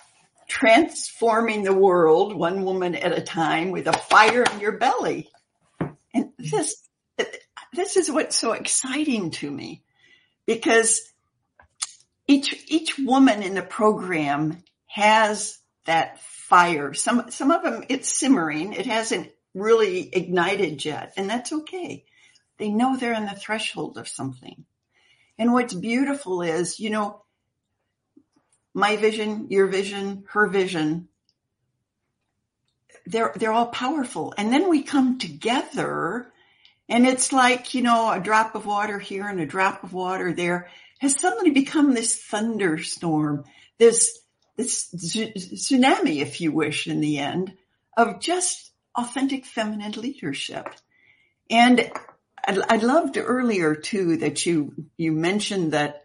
[0.48, 5.28] transforming the world one woman at a time with a fire in your belly.
[6.14, 6.88] And this,
[7.72, 9.82] this is what's so exciting to me
[10.46, 11.00] because
[12.26, 16.94] each, each woman in the program has that fire.
[16.94, 18.72] Some, some of them it's simmering.
[18.72, 22.04] It hasn't really ignited yet and that's okay.
[22.58, 24.64] They know they're on the threshold of something.
[25.38, 27.22] And what's beautiful is, you know,
[28.74, 31.08] my vision, your vision, her vision,
[33.06, 34.34] they're, they're all powerful.
[34.36, 36.32] And then we come together
[36.88, 40.32] and it's like, you know, a drop of water here and a drop of water
[40.32, 40.68] there
[41.00, 43.44] has suddenly become this thunderstorm,
[43.78, 44.18] this,
[44.56, 47.54] this tsunami, if you wish, in the end
[47.96, 50.68] of just authentic feminine leadership.
[51.50, 51.90] And
[52.46, 56.04] I, loved earlier too that you, you mentioned that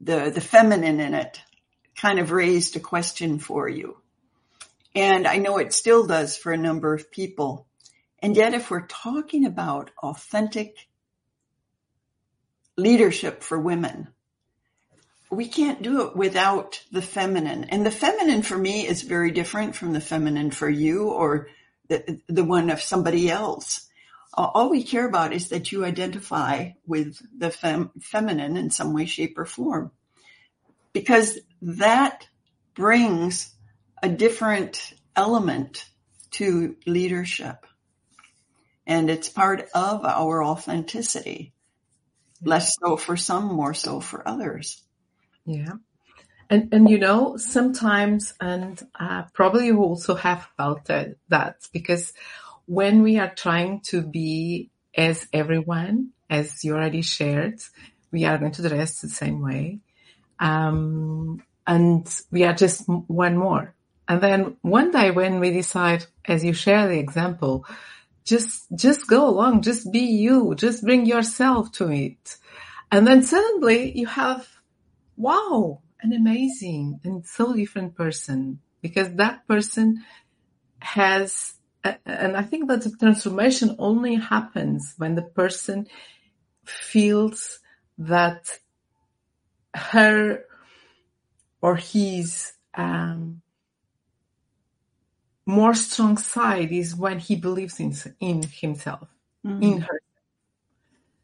[0.00, 1.40] the, the feminine in it
[1.96, 3.96] kind of raised a question for you.
[4.94, 7.66] And I know it still does for a number of people.
[8.22, 10.88] And yet if we're talking about authentic
[12.76, 14.08] leadership for women,
[15.30, 17.64] we can't do it without the feminine.
[17.64, 21.48] And the feminine for me is very different from the feminine for you or
[21.88, 23.88] the, the one of somebody else.
[24.34, 29.04] All we care about is that you identify with the fem, feminine in some way,
[29.04, 29.90] shape, or form.
[30.92, 32.26] Because that
[32.74, 33.54] brings
[34.02, 35.86] a different element
[36.32, 37.66] to leadership.
[38.86, 41.52] And it's part of our authenticity.
[42.42, 44.82] Less so for some, more so for others.
[45.44, 45.74] Yeah.
[46.50, 52.12] And, and you know, sometimes, and uh, probably you also have felt that because
[52.66, 57.60] when we are trying to be as everyone, as you already shared,
[58.10, 59.78] we are going to dress the same way.
[60.38, 63.74] Um, and we are just one more.
[64.08, 67.64] And then one day when we decide, as you share the example,
[68.24, 72.36] just, just go along, just be you, just bring yourself to it.
[72.90, 74.46] And then suddenly you have
[75.16, 78.60] wow, an amazing and so different person.
[78.80, 80.04] Because that person
[80.80, 81.54] has,
[81.84, 85.86] and I think that the transformation only happens when the person
[86.64, 87.60] feels
[87.98, 88.58] that
[89.74, 90.44] her
[91.60, 93.42] or his um,
[95.46, 99.08] more strong side is when he believes in, in himself,
[99.44, 99.62] mm-hmm.
[99.62, 100.00] in her.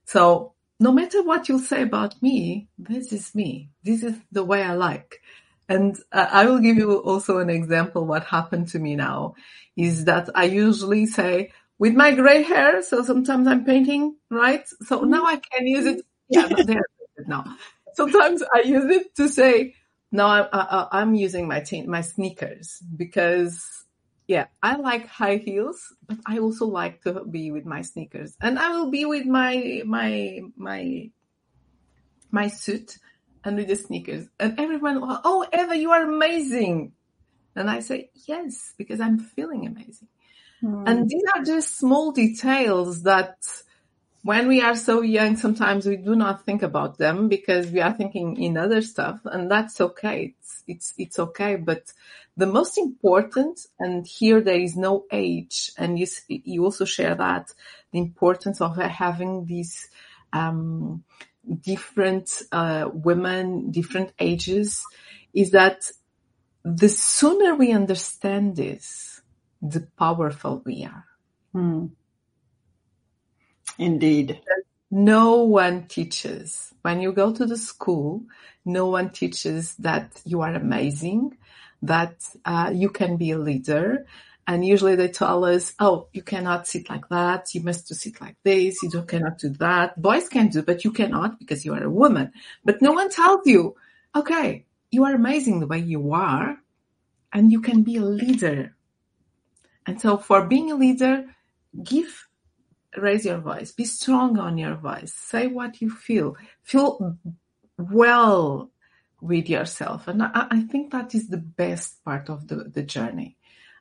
[0.05, 3.71] So no matter what you say about me, this is me.
[3.83, 5.21] This is the way I like.
[5.69, 8.07] And uh, I will give you also an example.
[8.07, 9.35] What happened to me now
[9.77, 12.83] is that I usually say with my gray hair.
[12.83, 14.67] So sometimes I'm painting, right?
[14.83, 16.05] So now I can use it.
[16.31, 16.83] Yeah, there
[17.27, 17.57] now.
[17.95, 19.75] Sometimes I use it to say,
[20.13, 23.87] no, I, am using my my sneakers because
[24.29, 28.59] yeah, I like high heels, but I also like to be with my sneakers and
[28.59, 31.11] I will be with my, my, my,
[32.31, 32.99] my suit
[33.43, 36.93] and with the sneakers and everyone, oh, Eva, you are amazing.
[37.57, 40.09] And I say, yes, because I'm feeling amazing.
[40.63, 40.85] Mm.
[40.87, 43.37] And these are just small details that
[44.29, 47.95] when we are so young, sometimes we do not think about them because we are
[47.95, 50.35] thinking in other stuff and that's okay.
[50.39, 51.57] It's, it's, it's okay.
[51.57, 51.91] But
[52.37, 57.55] the most important, and here there is no age, and you, you also share that,
[57.91, 59.89] the importance of having these,
[60.35, 61.05] um,
[61.63, 64.85] different, uh, women, different ages,
[65.33, 65.91] is that
[66.65, 69.23] the sooner we understand this,
[69.63, 71.07] the powerful we are.
[71.55, 71.87] Hmm.
[73.77, 74.41] Indeed.
[74.91, 76.73] No one teaches.
[76.83, 78.23] When you go to the school,
[78.65, 81.37] no one teaches that you are amazing,
[81.83, 84.07] that uh, you can be a leader.
[84.47, 87.55] And usually they tell us, oh, you cannot sit like that.
[87.55, 88.83] You must sit like this.
[88.83, 90.01] You cannot do that.
[90.01, 92.33] Boys can do, but you cannot because you are a woman.
[92.65, 93.77] But no one tells you,
[94.17, 96.59] okay, you are amazing the way you are
[97.33, 98.75] and you can be a leader.
[99.87, 101.27] And so for being a leader,
[101.83, 102.28] give,
[103.01, 107.19] raise your voice, be strong on your voice, say what you feel, feel
[107.77, 108.71] well
[109.21, 110.09] with yourself.
[110.09, 113.37] And I, I think that is the best part of the, the journey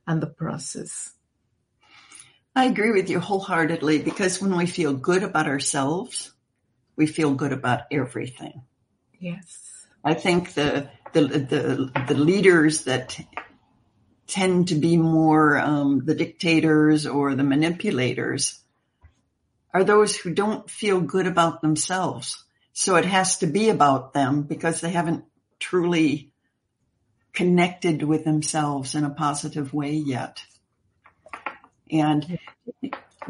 [0.06, 1.14] and the process.
[2.56, 6.34] I agree with you wholeheartedly because when we feel good about ourselves,
[6.96, 8.64] we feel good about everything.
[9.20, 9.86] Yes.
[10.04, 13.20] I think the the the, the leaders that
[14.26, 18.60] tend to be more um, the dictators or the manipulators
[19.74, 22.44] are those who don't feel good about themselves.
[22.74, 25.26] So it has to be about them because they haven't
[25.60, 26.32] truly
[27.34, 30.44] connected with themselves in a positive way yet.
[31.92, 32.40] And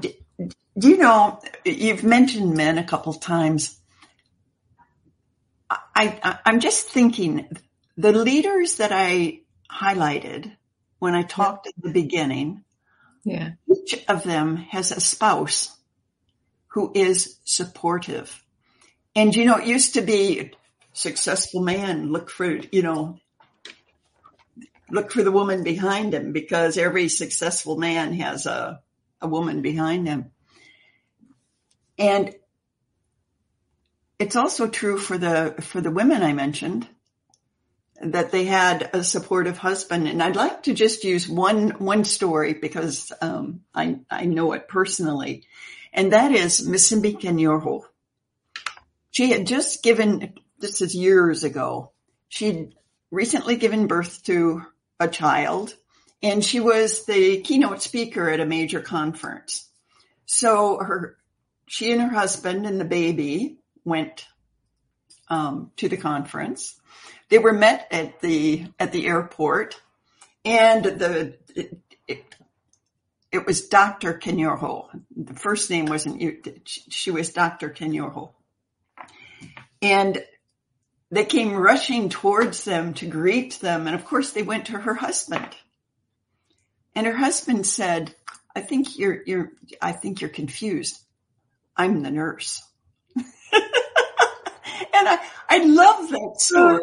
[0.01, 3.77] do you know, you've mentioned men a couple times.
[5.69, 7.49] I, I, am just thinking
[7.97, 10.55] the leaders that I highlighted
[10.99, 11.71] when I talked yeah.
[11.75, 12.63] at the beginning,
[13.23, 13.51] yeah.
[13.69, 15.76] each of them has a spouse
[16.67, 18.43] who is supportive.
[19.15, 20.51] And you know, it used to be
[20.93, 23.17] successful man, look for, you know,
[24.89, 28.79] look for the woman behind him because every successful man has a,
[29.21, 30.31] a woman behind him.
[31.97, 32.35] And
[34.19, 36.87] it's also true for the, for the women I mentioned.
[38.01, 40.07] that they had a supportive husband.
[40.07, 44.67] And I'd like to just use one, one story because, um, I, I know it
[44.67, 45.45] personally.
[45.97, 47.81] And that is Musimbi Kanyoro.
[49.09, 51.91] She had just given, this is years ago,
[52.29, 52.75] she'd
[53.09, 54.61] recently given birth to
[54.99, 55.73] a child
[56.21, 59.67] and she was the keynote speaker at a major conference.
[60.27, 61.17] So her,
[61.65, 64.25] she and her husband and the baby went
[65.29, 66.79] um, to the conference.
[67.29, 69.81] They were met at the at the airport,
[70.45, 71.77] and the it,
[72.07, 72.35] it,
[73.37, 74.13] it was Dr.
[74.13, 74.87] Kanyoro.
[75.15, 76.21] The first name wasn't.
[76.65, 77.69] She was Dr.
[77.69, 78.33] Kanyoro,
[79.81, 80.23] and
[81.09, 84.93] they came rushing towards them to greet them, and of course they went to her
[84.93, 85.47] husband.
[86.95, 88.13] And her husband said,
[88.55, 90.99] "I think you're you're I think you're confused.
[91.75, 92.61] I'm the nurse."
[93.15, 93.23] and
[95.07, 95.19] I,
[95.49, 96.81] I love that story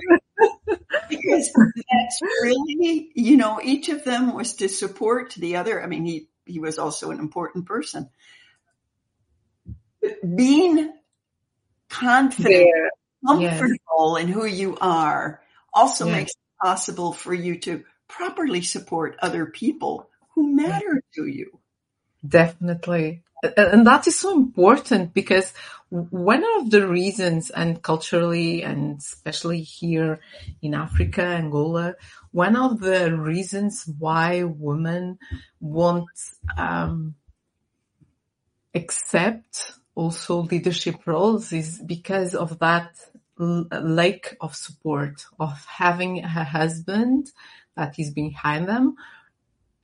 [1.09, 5.83] because that's really, you know, each of them was to support the other.
[5.83, 8.09] I mean, he, he was also an important person.
[10.01, 10.93] But being
[11.89, 12.71] confident,
[13.27, 14.23] comfortable yes.
[14.23, 15.41] in who you are
[15.73, 16.17] also yes.
[16.17, 21.59] makes it possible for you to properly support other people who matter to you.
[22.27, 23.24] Definitely.
[23.57, 25.53] And that is so important because
[25.91, 30.21] one of the reasons and culturally and especially here
[30.63, 31.95] in Africa, Angola,
[32.33, 35.19] one of the reasons why women
[35.61, 36.09] won't
[36.57, 37.15] um,
[38.75, 42.91] accept also leadership roles is because of that
[43.39, 47.31] lack of support of having a husband
[47.77, 48.97] that is behind them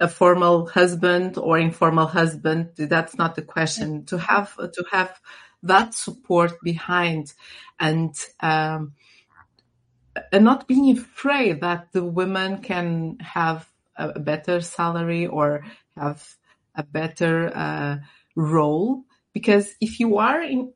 [0.01, 2.71] a formal husband or informal husband.
[2.77, 4.07] That's not the question.
[4.07, 5.21] To have to have
[5.63, 7.35] that support behind,
[7.79, 8.95] and um,
[10.33, 15.65] and not being afraid that the women can have a better salary or
[15.97, 16.27] have
[16.75, 17.97] a better uh,
[18.35, 19.05] role.
[19.33, 20.73] Because if you are in,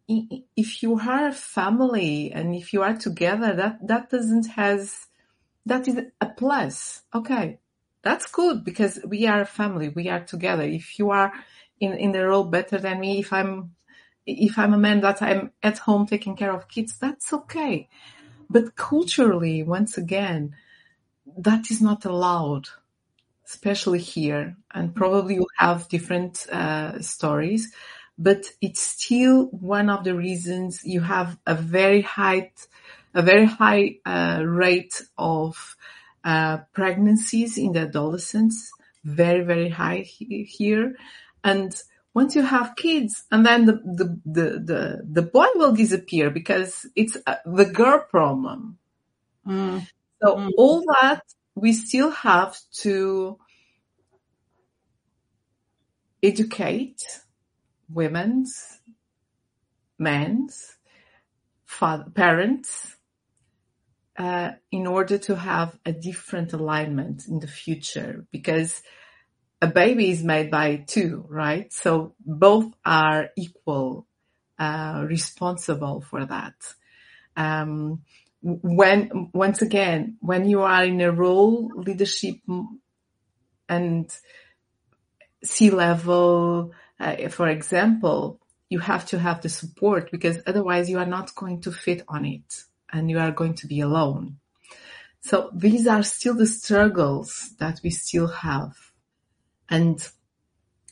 [0.56, 5.06] if you are a family and if you are together, that that doesn't has
[5.66, 7.02] that is a plus.
[7.12, 7.58] Okay,
[8.04, 9.88] that's good because we are a family.
[9.88, 10.62] We are together.
[10.62, 11.32] If you are
[11.80, 13.74] in, in the role better than me, if I'm,
[14.26, 17.88] if I'm a man that I'm at home taking care of kids, that's okay.
[18.48, 20.54] But culturally, once again,
[21.38, 22.68] that is not allowed,
[23.46, 24.56] especially here.
[24.72, 27.72] And probably you have different uh, stories,
[28.18, 32.52] but it's still one of the reasons you have a very high,
[33.14, 35.76] a very high uh, rate of
[36.24, 38.70] uh, pregnancies in the adolescents,
[39.04, 40.96] very, very high he- here.
[41.42, 41.74] And
[42.14, 46.86] once you have kids and then the, the, the, the, the boy will disappear because
[46.96, 48.78] it's uh, the girl problem.
[49.46, 49.86] Mm.
[50.22, 50.50] So mm.
[50.56, 51.22] all that
[51.54, 53.38] we still have to
[56.22, 57.02] educate
[57.92, 58.80] women's,
[59.98, 60.76] men's,
[61.66, 62.93] father, parents,
[64.16, 68.82] uh, in order to have a different alignment in the future because
[69.60, 71.72] a baby is made by two, right?
[71.72, 74.06] So both are equal,
[74.58, 76.54] uh, responsible for that.
[77.36, 78.02] Um,
[78.42, 82.36] when, once again, when you are in a role, leadership
[83.68, 84.10] and
[85.42, 88.38] C-level, uh, for example,
[88.68, 92.24] you have to have the support because otherwise you are not going to fit on
[92.24, 94.38] it and you are going to be alone.
[95.20, 98.76] So these are still the struggles that we still have.
[99.68, 100.06] And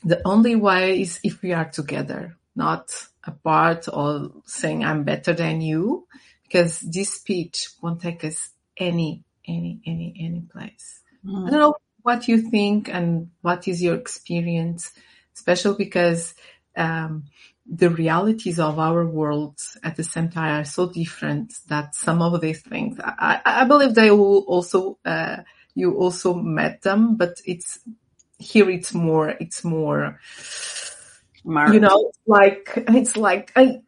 [0.03, 2.91] the only way is if we are together, not
[3.23, 6.07] apart or saying I'm better than you,
[6.43, 11.01] because this speech won't take us any, any, any, any place.
[11.25, 11.47] Mm.
[11.47, 14.91] I don't know what you think and what is your experience,
[15.35, 16.33] especially because,
[16.75, 17.25] um,
[17.65, 22.39] the realities of our world at the same time are so different that some of
[22.41, 25.37] these things, I, I believe they will also, uh,
[25.73, 27.79] you also met them, but it's,
[28.37, 30.19] here it's more, it's more,
[31.45, 31.73] Marked.
[31.73, 33.81] you know, like, it's like, I,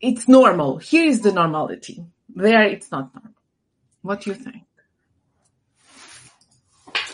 [0.00, 0.78] it's normal.
[0.78, 2.04] Here is the normality.
[2.28, 3.32] There it's not normal.
[4.02, 4.62] What do you think?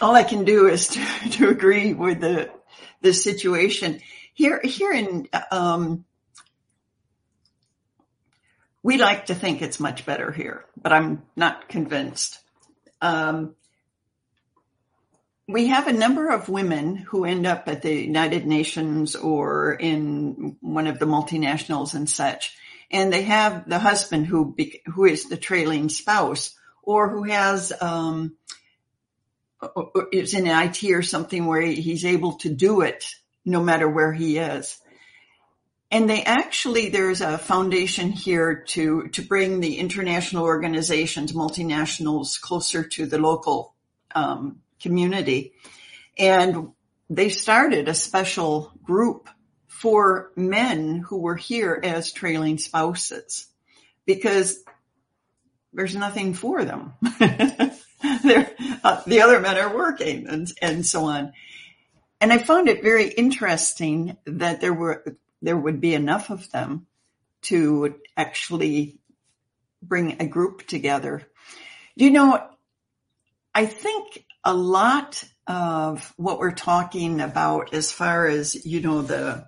[0.03, 2.51] All I can do is to, to agree with the,
[3.01, 4.01] the situation
[4.35, 6.05] here, here in, um,
[8.82, 12.39] we like to think it's much better here, but I'm not convinced.
[13.01, 13.55] Um,
[15.47, 20.57] we have a number of women who end up at the United Nations or in
[20.61, 22.57] one of the multinationals and such,
[22.91, 27.72] and they have the husband who be, who is the trailing spouse or who has,
[27.80, 28.37] um,
[30.12, 33.07] is in IT or something where he's able to do it
[33.45, 34.78] no matter where he is.
[35.90, 42.82] And they actually, there's a foundation here to, to bring the international organizations, multinationals closer
[42.82, 43.74] to the local,
[44.14, 45.53] um, community.
[46.18, 46.72] And
[47.09, 49.28] they started a special group
[49.66, 53.47] for men who were here as trailing spouses
[54.07, 54.59] because
[55.72, 56.95] there's nothing for them.
[57.05, 57.70] uh,
[59.07, 61.32] the other men are working and, and so on.
[62.25, 65.05] And I found it very interesting that there were,
[65.43, 66.87] there would be enough of them
[67.43, 68.97] to actually
[69.83, 71.29] bring a group together.
[71.95, 72.49] You know,
[73.55, 79.47] I think a lot of what we're talking about as far as, you know, the,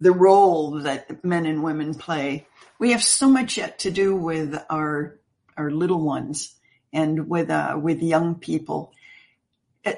[0.00, 2.46] the role that men and women play.
[2.78, 5.20] We have so much yet to do with our,
[5.54, 6.54] our little ones
[6.94, 8.94] and with, uh, with young people.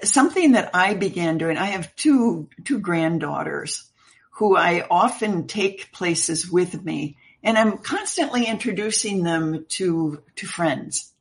[0.02, 3.84] Something that I began doing, I have two, two granddaughters
[4.32, 11.12] who I often take places with me and I'm constantly introducing them to, to friends.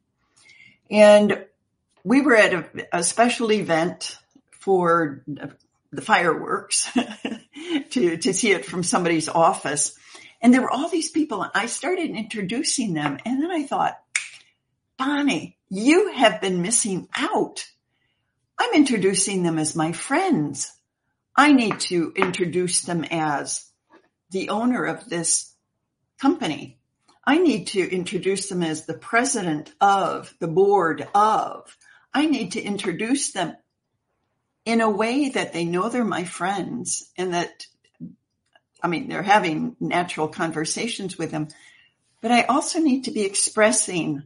[0.90, 1.46] And
[2.04, 4.18] we were at a, a special event
[4.52, 5.24] for
[5.92, 6.90] the fireworks
[7.92, 9.98] to, to see it from somebody's office.
[10.42, 13.18] And there were all these people I started introducing them.
[13.26, 14.00] And then I thought,
[14.98, 17.66] Bonnie, you have been missing out.
[18.60, 20.72] I'm introducing them as my friends.
[21.36, 23.66] I need to introduce them as
[24.32, 25.54] the owner of this
[26.20, 26.80] company.
[27.26, 31.78] I need to introduce them as the president of the board of.
[32.14, 33.56] I need to introduce them
[34.66, 37.68] in a way that they know they're my friends and that,
[38.82, 41.50] I mean, they're having natural conversations with them,
[42.22, 44.24] but I also need to be expressing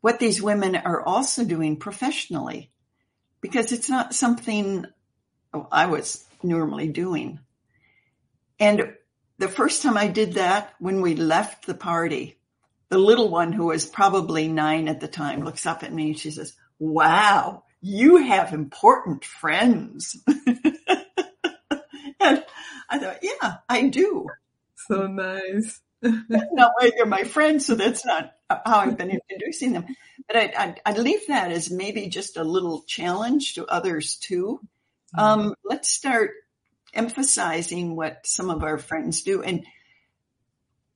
[0.00, 2.70] what these women are also doing professionally
[3.40, 4.86] because it's not something
[5.72, 7.40] I was normally doing.
[8.58, 8.94] And
[9.38, 12.38] the first time I did that, when we left the party,
[12.90, 16.18] the little one who was probably nine at the time looks up at me and
[16.18, 20.16] she says, wow, you have important friends.
[20.26, 20.76] and
[22.20, 24.26] I thought, yeah, I do.
[24.88, 25.80] So nice.
[26.02, 29.86] not like they're my friends, so that's not how I've been introducing them.
[30.30, 34.60] But I, I, I leave that as maybe just a little challenge to others too.
[35.16, 35.20] Mm-hmm.
[35.20, 36.30] Um, let's start
[36.94, 39.42] emphasizing what some of our friends do.
[39.42, 39.66] And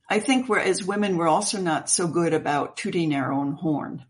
[0.08, 4.04] I think we're, as women, we're also not so good about tooting our own horn.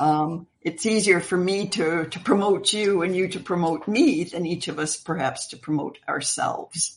[0.00, 4.46] Um, it's easier for me to, to promote you and you to promote me than
[4.46, 6.96] each of us perhaps to promote ourselves.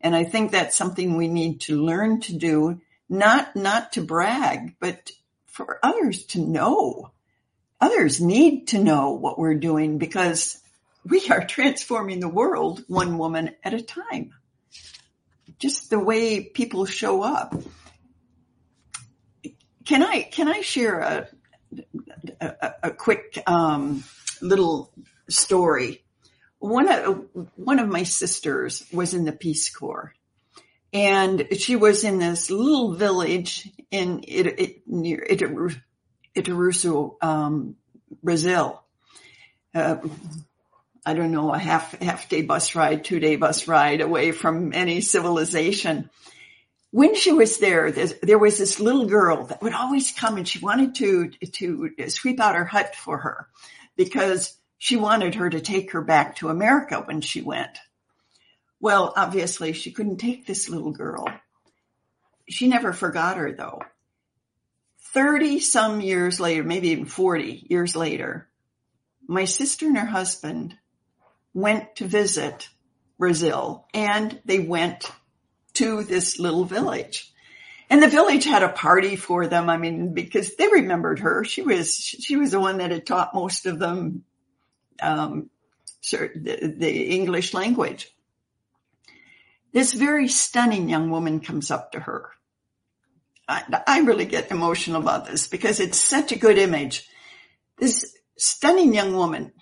[0.00, 4.74] And I think that's something we need to learn to do, not, not to brag,
[4.80, 5.12] but
[5.66, 7.10] for others to know.
[7.80, 10.60] Others need to know what we're doing because
[11.04, 14.32] we are transforming the world one woman at a time.
[15.58, 17.54] Just the way people show up.
[19.84, 21.28] Can I, can I share a,
[22.40, 24.04] a, a quick um,
[24.40, 24.92] little
[25.28, 26.02] story.
[26.58, 30.14] One of one of my sisters was in the Peace Corps,
[30.92, 34.82] and she was in this little village in it, it,
[37.20, 37.76] um,
[38.22, 38.82] Brazil.
[39.74, 39.96] Uh,
[41.06, 44.72] I don't know, a half half day bus ride, two day bus ride away from
[44.72, 46.10] any civilization
[46.90, 50.58] when she was there, there was this little girl that would always come and she
[50.58, 53.46] wanted to, to sweep out her hut for her
[53.96, 57.78] because she wanted her to take her back to America when she went.
[58.80, 61.26] Well, obviously she couldn't take this little girl.
[62.48, 63.82] She never forgot her though.
[65.12, 68.48] 30 some years later, maybe even 40 years later,
[69.26, 70.76] my sister and her husband
[71.52, 72.68] went to visit
[73.18, 75.10] Brazil and they went
[75.74, 77.32] to this little village.
[77.88, 79.68] And the village had a party for them.
[79.68, 81.44] I mean, because they remembered her.
[81.44, 84.24] She was, she was the one that had taught most of them,
[85.02, 85.50] um,
[86.08, 88.08] the, the English language.
[89.72, 92.30] This very stunning young woman comes up to her.
[93.48, 97.08] I, I really get emotional about this because it's such a good image.
[97.78, 99.52] This stunning young woman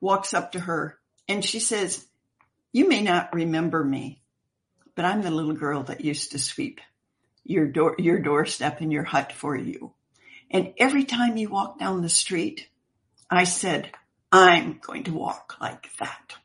[0.00, 0.98] walks up to her
[1.28, 2.06] and she says,
[2.72, 4.22] you may not remember me,
[4.94, 6.80] but I'm the little girl that used to sweep
[7.44, 9.92] your door, your doorstep and your hut for you.
[10.50, 12.68] And every time you walk down the street,
[13.28, 13.90] I said,
[14.32, 16.36] I'm going to walk like that.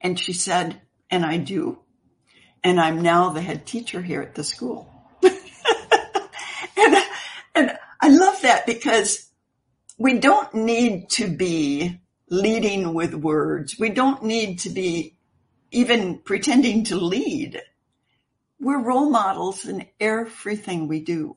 [0.00, 0.80] And she said,
[1.10, 1.78] and I do.
[2.62, 4.92] And I'm now the head teacher here at the school.
[5.22, 6.96] and,
[7.54, 9.28] and I love that because
[9.96, 12.00] we don't need to be
[12.30, 13.78] leading with words.
[13.78, 15.16] We don't need to be
[15.70, 17.60] even pretending to lead.
[18.60, 21.36] We're role models in everything we do.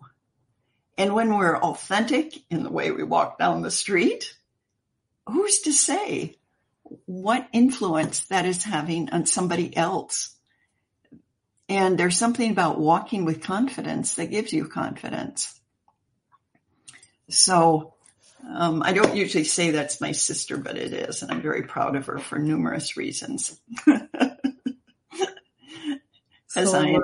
[0.97, 4.35] And when we're authentic in the way we walk down the street,
[5.27, 6.37] who's to say
[7.05, 10.35] what influence that is having on somebody else?
[11.69, 15.59] And there's something about walking with confidence that gives you confidence.
[17.29, 17.93] So
[18.47, 21.95] um, I don't usually say that's my sister, but it is, and I'm very proud
[21.95, 23.59] of her for numerous reasons.
[26.55, 27.01] As so I am.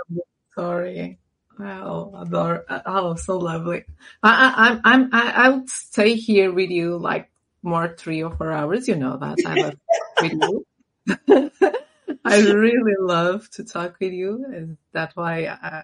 [0.55, 1.19] Sorry.
[1.57, 2.65] Wow, adore.
[2.85, 3.85] Oh, so lovely.
[4.21, 7.29] I, I, I'm, I, I would stay here with you like
[7.61, 8.87] more three or four hours.
[8.87, 9.75] You know that I love
[10.21, 11.71] with you.
[12.25, 15.45] I really love to talk with you, and that's why.
[15.45, 15.83] I,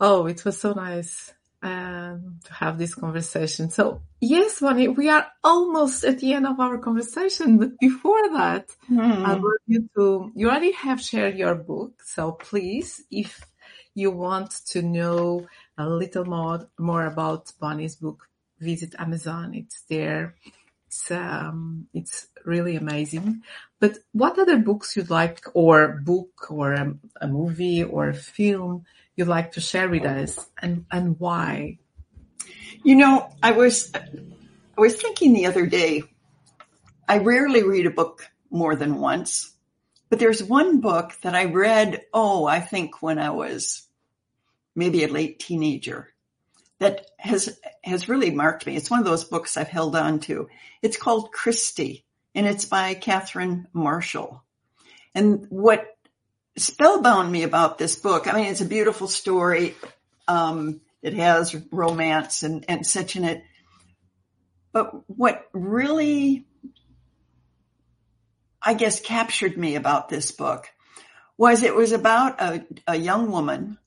[0.00, 3.70] oh, it was so nice um, to have this conversation.
[3.70, 8.68] So yes, Bonnie, we are almost at the end of our conversation, but before that,
[8.90, 9.24] mm.
[9.24, 12.02] I want you to, you already have shared your book.
[12.04, 13.44] So please, if
[13.94, 15.46] you want to know
[15.76, 19.54] a little more, more about Bonnie's book, visit Amazon.
[19.54, 20.36] It's there.
[20.90, 23.44] It's, um, it's really amazing.
[23.78, 28.84] But what other books you'd like, or book, or a, a movie, or a film
[29.14, 31.78] you'd like to share with us, and and why?
[32.82, 36.02] You know, I was I was thinking the other day.
[37.08, 39.54] I rarely read a book more than once,
[40.08, 42.02] but there's one book that I read.
[42.12, 43.86] Oh, I think when I was
[44.74, 46.08] maybe a late teenager
[46.80, 48.74] that has has really marked me.
[48.74, 50.48] It's one of those books I've held on to.
[50.82, 52.04] It's called Christy,
[52.34, 54.42] and it's by Catherine Marshall.
[55.14, 55.86] And what
[56.56, 59.76] spellbound me about this book, I mean, it's a beautiful story.
[60.26, 63.44] Um, it has romance and, and such in it.
[64.72, 66.46] But what really,
[68.62, 70.66] I guess, captured me about this book
[71.36, 73.78] was it was about a, a young woman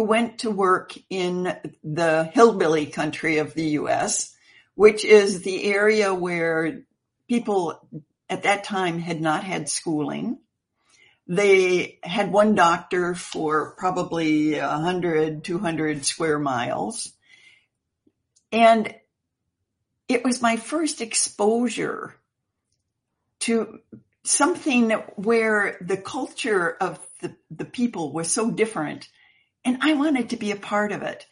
[0.00, 4.34] who went to work in the hillbilly country of the US,
[4.74, 6.84] which is the area where
[7.28, 7.86] people
[8.30, 10.38] at that time had not had schooling.
[11.26, 17.12] They had one doctor for probably 100, 200 square miles.
[18.50, 18.94] And
[20.08, 22.14] it was my first exposure
[23.40, 23.80] to
[24.24, 29.10] something where the culture of the, the people was so different
[29.64, 31.26] and I wanted to be a part of it.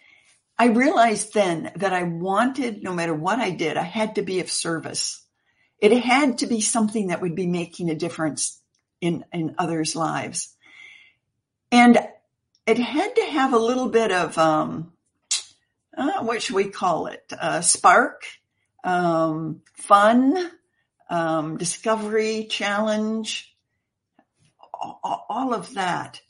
[0.58, 4.40] I realized then that I wanted, no matter what I did, I had to be
[4.40, 5.24] of service.
[5.78, 8.60] It had to be something that would be making a difference
[9.00, 10.54] in, in others' lives.
[11.70, 11.98] And
[12.66, 14.92] it had to have a little bit of, um,
[15.96, 17.32] uh, what should we call it?
[17.38, 18.24] Uh, spark,
[18.82, 20.50] um, fun,
[21.08, 23.54] um, discovery, challenge,
[24.74, 26.20] all, all, of that.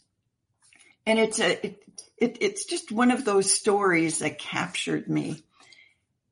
[1.09, 1.82] And it's a, it,
[2.18, 5.42] it, it's just one of those stories that captured me.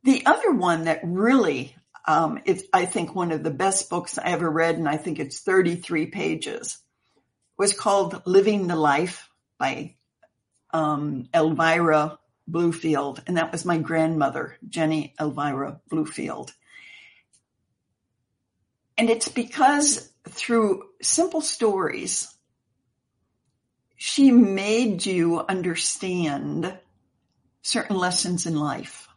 [0.05, 1.75] The other one that really,
[2.05, 2.41] um,
[2.75, 6.09] I think one of the best books I ever read, and I think it's 33
[6.09, 6.77] pages,
[7.57, 9.95] was called Living the Life by
[10.75, 13.23] um, Elvira Bluefield.
[13.27, 16.53] And that was my grandmother, Jenny Elvira Bluefield.
[18.99, 22.36] And it's because through simple stories,
[23.97, 26.79] she made you understand
[27.63, 29.09] certain lessons in life.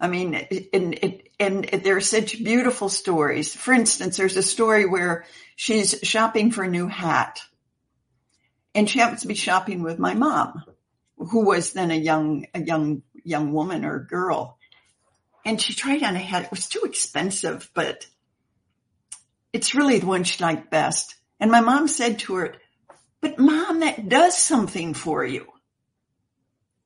[0.00, 0.34] I mean,
[0.72, 3.54] and, and, and there are such beautiful stories.
[3.54, 5.24] For instance, there's a story where
[5.54, 7.40] she's shopping for a new hat
[8.74, 10.64] and she happens to be shopping with my mom,
[11.16, 14.58] who was then a young, a young, young woman or girl.
[15.44, 16.44] And she tried on a hat.
[16.44, 18.06] It was too expensive, but
[19.52, 21.14] it's really the one she liked best.
[21.38, 22.54] And my mom said to her,
[23.22, 25.46] but mom, that does something for you.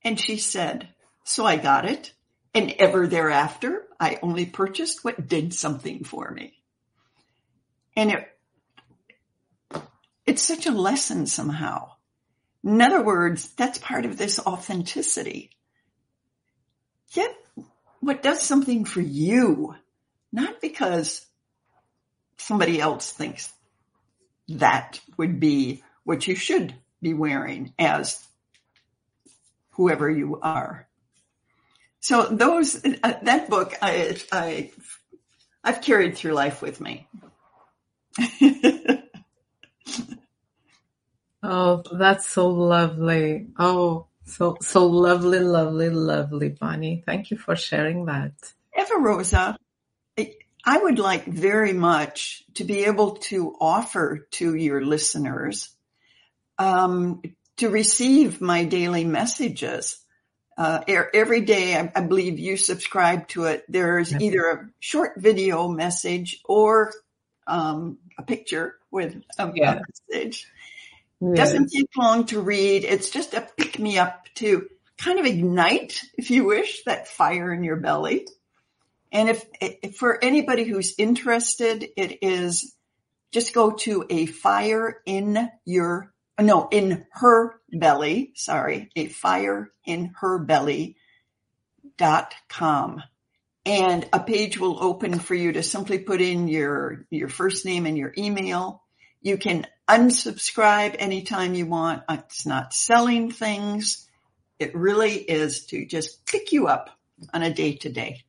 [0.05, 0.89] And she said,
[1.24, 2.12] so I got it.
[2.55, 6.53] And ever thereafter, I only purchased what did something for me.
[7.97, 8.28] And it,
[10.26, 11.93] it's such a lesson somehow.
[12.62, 15.51] In other words, that's part of this authenticity.
[17.14, 17.34] Get
[18.01, 19.74] what does something for you,
[20.32, 21.24] not because
[22.37, 23.53] somebody else thinks
[24.49, 28.24] that would be what you should be wearing as
[29.70, 30.86] whoever you are.
[31.98, 34.70] So those, uh, that book, I, I,
[35.64, 37.09] I've carried through life with me.
[41.42, 43.48] oh, that's so lovely.
[43.59, 47.02] Oh, So, so lovely, lovely, lovely, Bonnie.
[47.04, 48.32] Thank you for sharing that.
[48.78, 49.59] Eva Rosa,
[50.64, 55.76] I would like very much to be able to offer to your listeners
[56.59, 57.22] um,
[57.59, 59.98] to receive my daily messages.
[60.59, 63.64] Uh, every day, I, I, believe you subscribe to it.
[63.68, 66.92] There's either a short video message or
[67.46, 69.80] um, a picture with a, yeah.
[70.11, 70.46] message.
[71.20, 72.84] Doesn't take long to read.
[72.84, 77.52] It's just a pick me up to kind of ignite, if you wish, that fire
[77.52, 78.26] in your belly.
[79.12, 82.74] And if, if for anybody who's interested, it is
[83.32, 90.12] just go to a fire in your no, in her belly, sorry, a fire in
[90.20, 90.97] her belly
[91.97, 93.03] dot com.
[93.64, 97.87] And a page will open for you to simply put in your, your first name
[97.87, 98.82] and your email.
[99.22, 102.05] You can unsubscribe anytime you want.
[102.09, 104.07] It's not selling things.
[104.59, 106.91] It really is to just pick you up
[107.34, 108.22] on a day to day.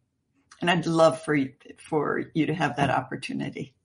[0.60, 3.76] And I'd love for you, for you to have that opportunity.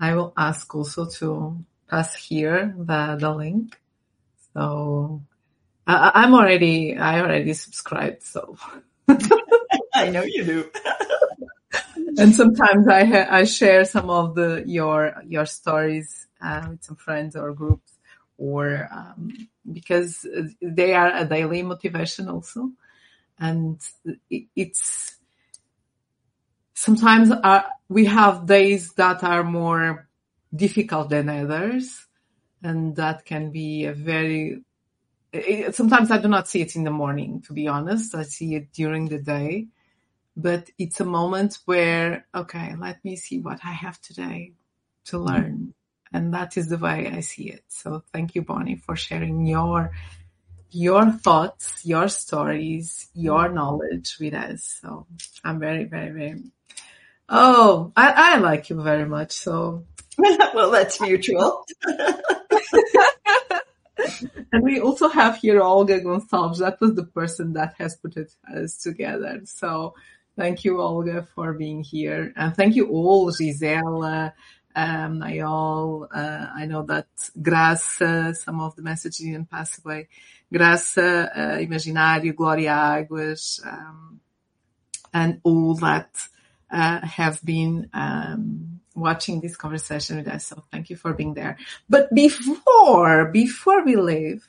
[0.00, 3.78] I will ask also to pass here the, the link.
[4.52, 5.22] So
[5.86, 8.22] I, am already, I already subscribed.
[8.22, 8.56] So
[9.94, 10.70] I know you do.
[12.18, 16.96] and sometimes I, ha- I share some of the, your, your stories uh, with some
[16.96, 17.92] friends or groups
[18.38, 20.26] or, um, because
[20.60, 22.70] they are a daily motivation also.
[23.38, 23.80] And
[24.30, 25.16] it, it's,
[26.74, 30.08] sometimes uh, we have days that are more
[30.54, 32.06] difficult than others.
[32.62, 34.62] And that can be a very,
[35.32, 38.14] it, sometimes I do not see it in the morning, to be honest.
[38.14, 39.66] I see it during the day,
[40.36, 44.52] but it's a moment where, okay, let me see what I have today
[45.06, 45.26] to mm-hmm.
[45.26, 45.74] learn.
[46.12, 47.64] And that is the way I see it.
[47.68, 49.90] So thank you, Bonnie, for sharing your,
[50.70, 53.54] your thoughts, your stories, your mm-hmm.
[53.56, 54.78] knowledge with us.
[54.80, 55.06] So
[55.42, 56.42] I'm very, very, very,
[57.28, 59.32] oh, I, I like you very much.
[59.32, 59.84] So
[60.54, 61.64] well, that's mutual.
[64.52, 66.58] and we also have here Olga Gonçalves.
[66.58, 69.40] That was the person that has put it us together.
[69.44, 69.94] So
[70.36, 72.32] thank you, Olga, for being here.
[72.36, 74.34] And thank you all, Gisela,
[74.76, 75.22] um.
[75.22, 77.06] Uh, I know that
[77.40, 80.08] Graça, some of the messages didn't pass away.
[80.52, 84.20] Graça, uh, Imaginário, Gloria Águas, um,
[85.12, 86.10] and all that
[86.70, 90.46] uh, have been um, watching this conversation with us.
[90.46, 91.56] So thank you for being there.
[91.88, 94.48] But before, before we leave,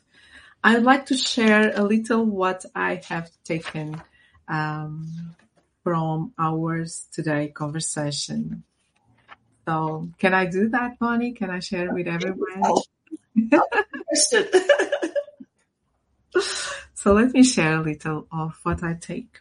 [0.64, 4.02] I'd like to share a little what I have taken
[4.48, 5.36] um,
[5.84, 8.64] from ours today conversation.
[9.68, 11.34] So can I do that, Bonnie?
[11.34, 12.82] Can I share with everyone?
[16.94, 19.40] so let me share a little of what I take.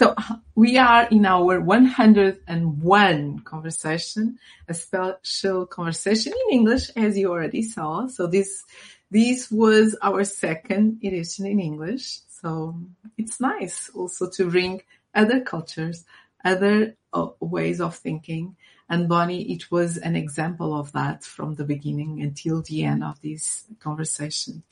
[0.00, 0.14] So
[0.54, 8.06] we are in our 101 conversation, a special conversation in English, as you already saw.
[8.06, 8.64] So this,
[9.10, 12.20] this was our second edition in English.
[12.30, 12.80] So
[13.18, 14.80] it's nice also to bring
[15.14, 16.06] other cultures,
[16.46, 18.56] other uh, ways of thinking.
[18.88, 23.20] And Bonnie, it was an example of that from the beginning until the end of
[23.20, 24.62] this conversation.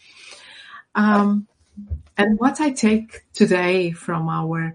[0.94, 1.48] Um,
[2.16, 4.74] and what I take today from our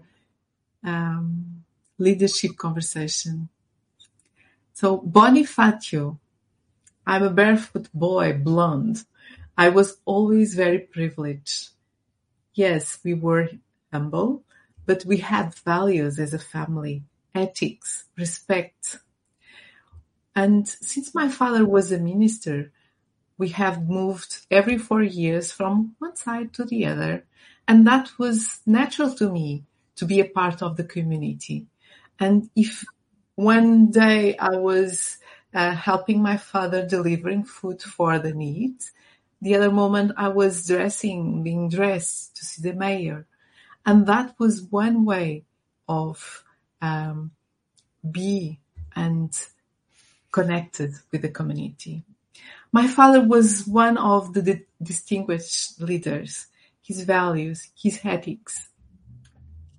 [0.84, 1.64] um,
[1.98, 3.50] leadership conversation.
[4.74, 6.20] So Bonnie Fatio,
[7.06, 9.06] I'm a barefoot boy, blonde.
[9.58, 11.70] I was always very privileged.
[12.54, 13.50] Yes, we were
[13.92, 14.44] humble,
[14.86, 17.04] but we had values as a family,
[17.36, 19.00] ethics, respect.
[20.36, 22.72] And since my father was a minister,
[23.38, 27.26] we have moved every four years from one side to the other.
[27.68, 29.64] And that was natural to me
[29.96, 31.66] to be a part of the community.
[32.20, 32.84] And if
[33.36, 35.18] one day I was
[35.54, 38.92] uh, helping my father delivering food for the needs,
[39.42, 43.28] the other moment I was dressing, being dressed to see the mayor.
[43.86, 45.44] And that was one way
[45.88, 46.44] of
[46.82, 47.32] um,
[48.10, 48.60] be
[48.96, 49.32] and
[50.32, 52.04] connected with the community.
[52.72, 56.48] My father was one of the distinguished leaders.
[56.82, 58.68] His values, his ethics,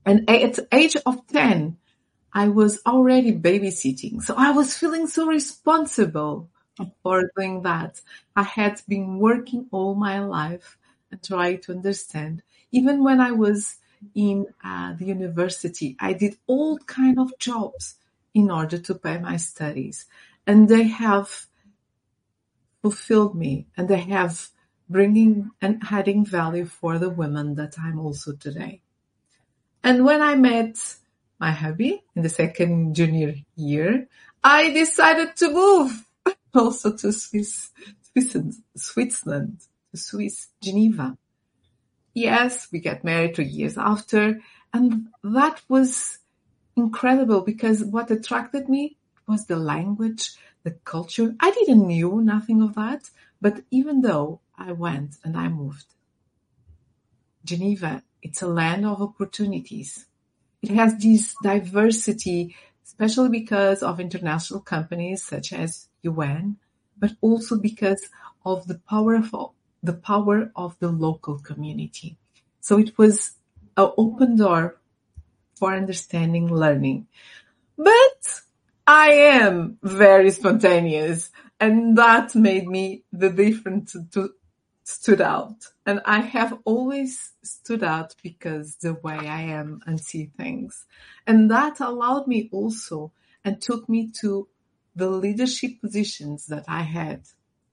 [0.05, 1.77] and at the age of 10,
[2.33, 4.23] I was already babysitting.
[4.23, 6.51] So I was feeling so responsible
[7.03, 8.01] for doing that.
[8.35, 10.77] I had been working all my life
[11.11, 12.43] and trying to understand.
[12.73, 13.77] Even when I was
[14.15, 17.95] in uh, the university, I did all kind of jobs
[18.35, 20.07] in order to pay my studies.
[20.47, 21.47] And they have
[22.83, 24.51] fulfilled me and they have
[24.91, 28.83] bringing and adding value for the women that I'm also today.
[29.85, 30.79] And when I met
[31.39, 34.09] my hubby in the second junior year,
[34.43, 36.07] I decided to move
[36.55, 37.71] also to Swiss,
[38.75, 39.59] Switzerland,
[39.91, 41.19] to Swiss, Geneva.
[42.15, 44.41] Yes, we got married two years after,
[44.73, 46.19] and that was
[46.77, 48.97] incredible because what attracted me
[49.29, 50.31] was the language,
[50.63, 51.35] the culture.
[51.41, 55.87] I didn't knew nothing of that, but even though I went and I moved,
[57.45, 60.07] Geneva, it's a land of opportunities.
[60.63, 66.57] It has this diversity, especially because of international companies such as UN,
[66.99, 68.09] but also because
[68.47, 72.17] of the powerful, the power of the local community.
[72.61, 73.33] So it was
[73.77, 74.81] an open door
[75.55, 77.07] for understanding learning.
[77.77, 78.41] But
[78.87, 84.31] I am very spontaneous and that made me the different to
[84.85, 85.67] stood out.
[85.85, 90.87] And I have always stood out because the way I am and see things.
[91.27, 93.13] And that allowed me also
[93.45, 94.49] and took me to
[94.95, 97.23] the leadership positions that I had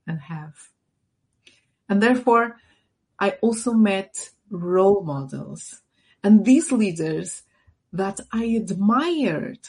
[0.07, 0.69] and have.
[1.87, 2.57] And therefore,
[3.19, 5.81] I also met role models
[6.23, 7.43] and these leaders
[7.93, 9.59] that I admired.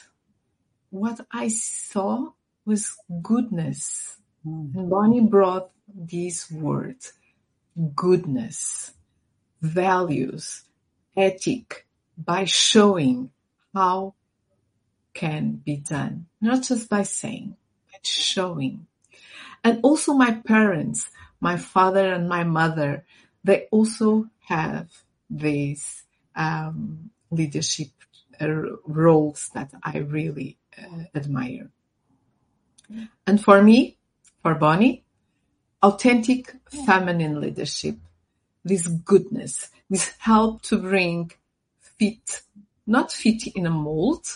[0.90, 2.32] What I saw
[2.64, 4.16] was goodness.
[4.47, 4.74] Mm.
[4.74, 7.12] And Bonnie brought these words,
[7.95, 8.93] goodness,
[9.61, 10.64] values,
[11.16, 13.31] ethic, by showing
[13.75, 14.14] how
[15.14, 17.57] can be done, not just by saying,
[17.91, 18.87] but showing.
[19.64, 21.11] And also my parents,
[21.41, 23.05] my father and my mother,
[23.45, 24.89] they also have
[25.31, 26.03] these
[26.35, 27.89] um, leadership
[28.41, 28.47] uh,
[28.87, 31.70] roles that I really uh, admire.
[33.27, 33.97] And for me,
[34.43, 35.05] for Bonnie,
[35.83, 36.55] authentic
[36.87, 37.97] feminine leadership,
[38.64, 41.33] this goodness, this help to bring
[41.80, 42.43] fit,
[42.87, 44.26] not fit in a mold,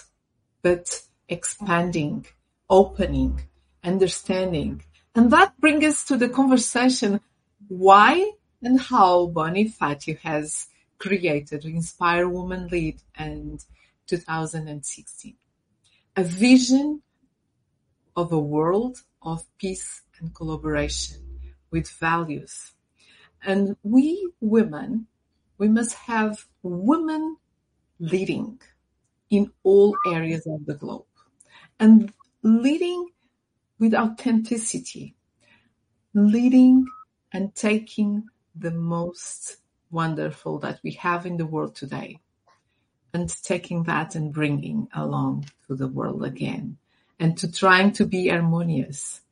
[0.63, 2.27] but expanding,
[2.69, 3.41] opening,
[3.85, 4.83] understanding.
[5.15, 7.21] And that brings us to the conversation
[7.69, 8.33] why
[8.63, 10.67] and how Bonnie Fatio has
[10.99, 13.65] created Inspired Women Lead and
[14.07, 15.37] 2016.
[16.17, 17.03] A vision
[18.17, 21.26] of a world of peace and collaboration
[21.71, 22.73] with values.
[23.45, 25.07] And we women,
[25.59, 27.37] we must have women
[27.99, 28.61] leading
[29.31, 31.07] in all areas of the globe
[31.81, 32.13] and
[32.43, 33.09] leading
[33.79, 35.15] with authenticity,
[36.15, 36.87] leading
[37.33, 39.59] and taking the most
[39.91, 42.19] wonderful that we have in the world today
[43.13, 46.77] and taking that and bringing along to the world again
[47.19, 49.23] and to trying to be harmonious.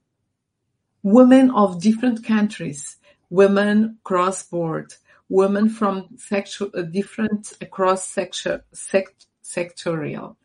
[1.05, 2.97] Women of different countries,
[3.31, 4.95] women cross board,
[5.29, 10.37] women from sexual, uh, different across sexual, sect, sectorial,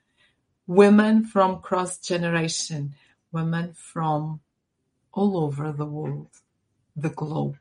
[0.67, 2.93] women from cross generation,
[3.31, 4.41] women from
[5.13, 6.29] all over the world,
[6.95, 7.57] the globe.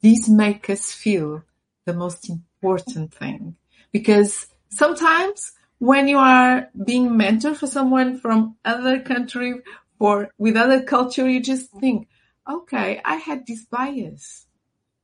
[0.00, 1.42] These make us feel
[1.84, 3.56] the most important thing
[3.90, 9.60] because sometimes when you are being mentor for someone from other country
[9.98, 12.08] or with other culture, you just think,
[12.48, 14.46] okay, I had this bias,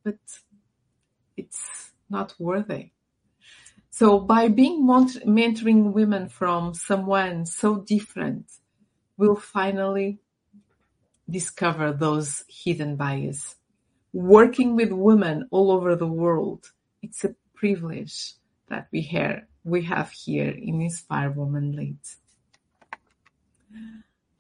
[0.03, 0.19] but
[1.37, 2.91] it's not worthy.
[3.91, 8.47] So by being mentoring women from someone so different,
[9.17, 10.19] we'll finally
[11.31, 13.57] discover those hidden bias.
[14.13, 16.73] Working with women all over the world,
[17.03, 18.35] it's a privilege
[18.69, 22.17] that we have, we have here in Inspired Women Leads.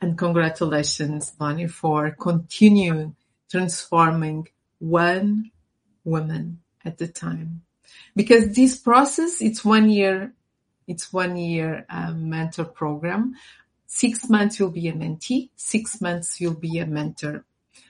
[0.04, 3.16] And congratulations, Bonnie, for continuing
[3.50, 4.46] transforming
[4.78, 5.50] one
[6.04, 7.62] woman at a time.
[8.14, 10.34] Because this process, it's one year,
[10.86, 13.36] it's one year um, mentor program.
[13.86, 17.46] Six months you'll be a mentee, six months you'll be a mentor.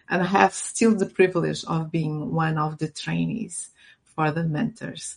[0.08, 3.70] And I have still the privilege of being one of the trainees
[4.14, 5.16] for the mentors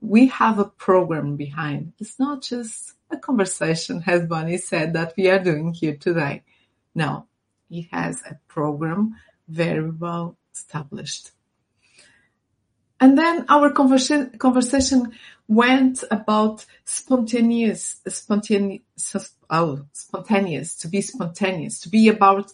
[0.00, 1.92] we have a program behind.
[1.98, 6.42] It's not just a conversation, as Bonnie said, that we are doing here today.
[6.94, 7.26] No,
[7.70, 9.16] it has a program
[9.48, 11.32] very well established.
[13.00, 15.12] And then our conversation, conversation
[15.48, 18.82] went about spontaneous, spontaneous,
[19.48, 22.52] oh, spontaneous, to be spontaneous, to be about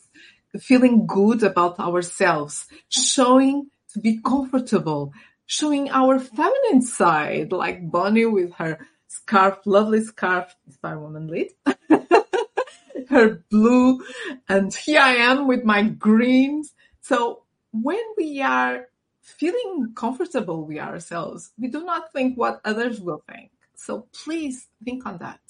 [0.59, 5.13] feeling good about ourselves, showing to be comfortable,
[5.47, 8.79] showing our feminine side, like Bonnie with her
[9.09, 11.49] scarf, lovely scarf, Inspired Women Lead,
[13.09, 14.01] her blue,
[14.49, 16.75] and here I am with my greens.
[17.01, 17.43] So
[17.73, 18.87] when we are
[19.27, 21.51] feeling comfortable with ourselves.
[21.59, 23.51] We do not think what others will think.
[23.75, 25.41] So please think on that.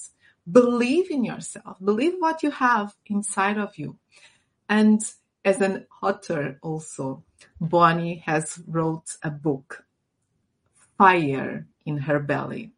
[0.51, 1.77] Believe in yourself.
[1.83, 3.97] Believe what you have inside of you.
[4.67, 5.01] And
[5.45, 7.23] as an author also,
[7.61, 9.85] Bonnie has wrote a book,
[10.97, 12.71] Fire in Her Belly.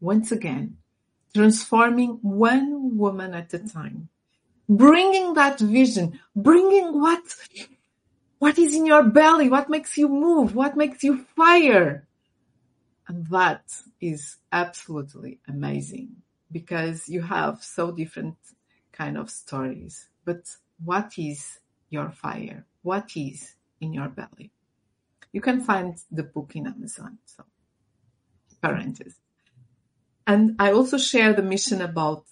[0.00, 0.78] Once again,
[1.34, 4.08] transforming one woman at a time,
[4.68, 7.22] bringing that vision, bringing what,
[8.38, 12.06] what is in your belly, what makes you move, what makes you fire.
[13.08, 13.64] And that
[14.00, 16.16] is absolutely amazing
[16.50, 18.36] because you have so different
[18.92, 20.08] kind of stories.
[20.24, 21.58] But what is
[21.90, 22.66] your fire?
[22.82, 24.50] What is in your belly?
[25.32, 27.18] You can find the book in Amazon.
[27.24, 27.44] So,
[28.62, 29.14] parenthesis.
[30.26, 32.24] And I also share the mission about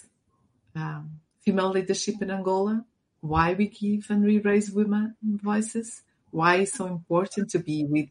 [0.77, 2.85] um, female leadership in Angola,
[3.21, 8.09] why we give and we raise women voices, why it's so important to be with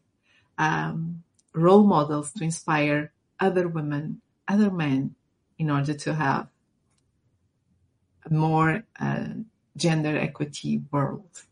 [0.58, 1.22] um,
[1.54, 5.14] role models to inspire other women, other men,
[5.58, 6.48] in order to have
[8.24, 9.28] a more uh,
[9.76, 11.42] gender equity world.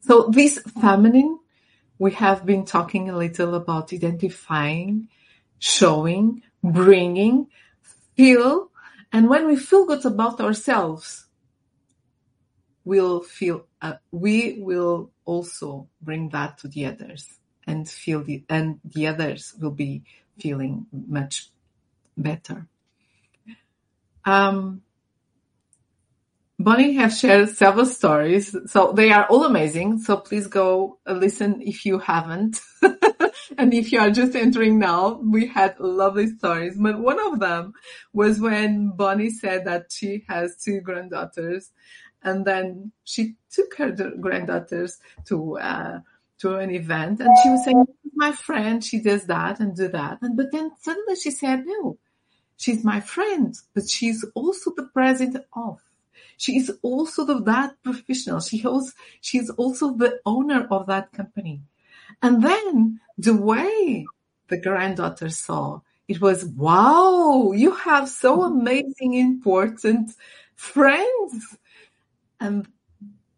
[0.00, 1.38] So this feminine,
[1.98, 5.08] we have been talking a little about identifying,
[5.60, 7.46] showing, bringing,
[8.16, 8.70] feel,
[9.12, 11.26] and when we feel good about ourselves,
[12.84, 17.28] we'll feel, uh, we will also bring that to the others
[17.66, 20.02] and feel the, and the others will be
[20.38, 21.50] feeling much
[22.16, 22.66] better.
[24.24, 24.82] Um,
[26.58, 29.98] Bonnie has shared several stories, so they are all amazing.
[30.00, 32.60] So please go listen if you haven't.
[33.58, 36.76] and if you are just entering now, we had lovely stories.
[36.78, 37.74] But one of them
[38.12, 41.70] was when Bonnie said that she has two granddaughters
[42.22, 46.00] and then she took her granddaughters to, uh,
[46.38, 50.18] to an event and she was saying, my friend, she does that and do that.
[50.22, 51.98] And, but then suddenly she said, no,
[52.56, 55.80] she's my friend, but she's also the president of
[56.40, 58.40] she is also the, that professional.
[58.40, 61.60] She holds, she's also the owner of that company.
[62.22, 64.06] And then the way
[64.48, 70.10] the granddaughter saw it was, wow, you have so amazing, important
[70.56, 71.56] friends.
[72.40, 72.66] And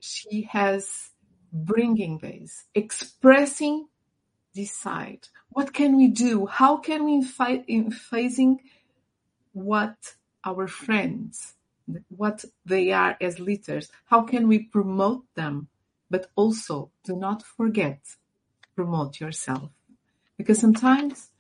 [0.01, 1.11] she has
[1.53, 3.89] bringing this, expressing
[4.55, 5.29] this side.
[5.51, 6.47] What can we do?
[6.47, 8.61] How can we fight in facing
[9.53, 9.97] what
[10.45, 11.55] our friends
[12.09, 13.91] what they are as leaders.
[14.07, 15.69] How can we promote them?
[16.11, 18.01] But also do not forget,
[18.75, 19.71] promote yourself.
[20.37, 21.31] Because sometimes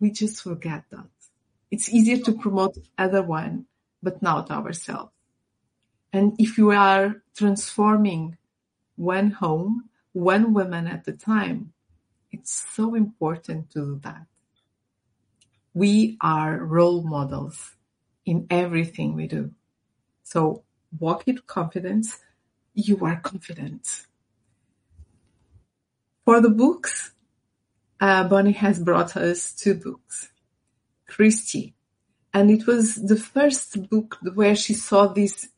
[0.00, 1.06] we just forget that.
[1.70, 3.66] It's easier to promote other one,
[4.02, 5.12] but not ourselves.
[6.12, 8.38] And if you are transforming
[8.96, 11.72] one home, one woman at a time,
[12.32, 14.26] it's so important to do that.
[15.74, 17.76] We are role models
[18.24, 19.52] in everything we do.
[20.24, 20.64] So
[20.98, 22.18] walk with confidence.
[22.74, 24.07] You are confident.
[26.28, 27.12] For the books,
[27.98, 30.30] uh, Bonnie has brought us two books.
[31.06, 31.72] Christy.
[32.34, 35.48] And it was the first book where she saw this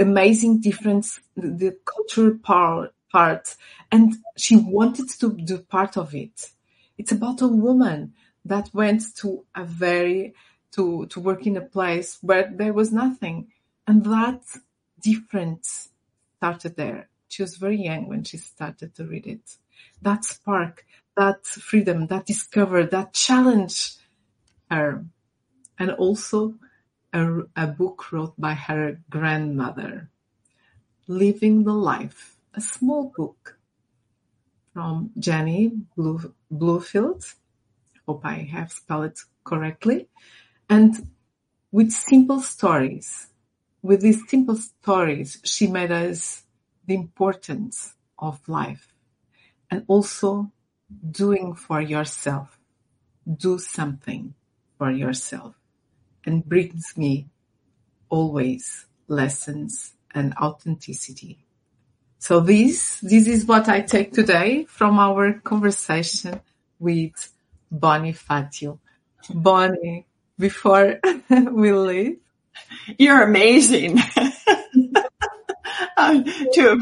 [0.00, 3.54] amazing difference, the cultural part, part,
[3.92, 6.50] and she wanted to do part of it.
[6.98, 8.14] It's about a woman
[8.44, 10.34] that went to a very,
[10.72, 13.52] to, to work in a place where there was nothing
[13.86, 14.42] and that
[15.00, 15.90] difference
[16.38, 17.08] started there.
[17.28, 19.58] She was very young when she started to read it.
[20.02, 20.84] That spark,
[21.16, 23.96] that freedom, that discover, that challenge
[24.70, 25.04] her.
[25.78, 26.54] And also
[27.12, 30.10] a, a book wrote by her grandmother,
[31.06, 33.58] Living the Life, a small book
[34.72, 37.34] from Jenny Blue, Bluefield.
[38.06, 40.08] Hope I have spelled it correctly.
[40.68, 41.08] And
[41.72, 43.30] with simple stories
[43.82, 46.44] with these simple stories, she made us
[46.86, 48.89] the importance of life
[49.70, 50.50] and also
[51.10, 52.58] doing for yourself.
[53.26, 54.34] Do something
[54.78, 55.54] for yourself
[56.24, 57.28] and brings me
[58.08, 61.38] always lessons and authenticity.
[62.18, 66.40] So this, this is what I take today from our conversation
[66.78, 67.32] with
[67.70, 68.78] Bonnie Fatio.
[69.32, 70.06] Bonnie,
[70.38, 72.18] before we leave,
[72.98, 74.00] you're amazing.
[76.52, 76.80] to have,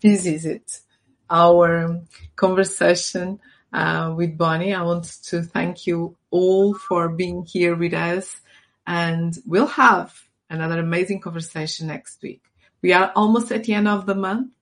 [0.00, 0.80] this is it.
[1.28, 2.00] Our
[2.36, 3.40] conversation
[3.72, 4.74] uh, with Bonnie.
[4.74, 8.40] I want to thank you all for being here with us
[8.86, 10.14] and we'll have
[10.48, 12.42] another amazing conversation next week.
[12.82, 14.52] We are almost at the end of the month,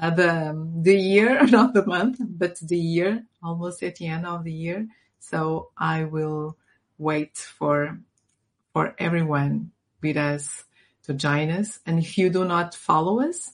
[0.00, 4.44] uh, the, the year, not the month, but the year, almost at the end of
[4.44, 4.86] the year.
[5.20, 6.56] So I will
[6.98, 7.98] wait for,
[8.72, 9.70] for everyone
[10.02, 10.64] with us
[11.04, 11.80] to join us.
[11.86, 13.52] And if you do not follow us,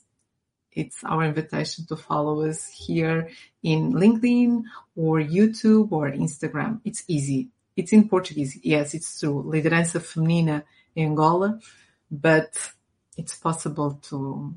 [0.75, 3.31] it's our invitation to follow us here
[3.63, 4.63] in LinkedIn
[4.97, 6.81] or YouTube or Instagram.
[6.85, 7.49] It's easy.
[7.77, 8.59] It's in Portuguese.
[8.63, 9.43] Yes, it's true.
[9.45, 10.65] Liderança Feminina
[10.95, 11.59] in Angola,
[12.11, 12.57] but
[13.17, 14.55] it's possible to,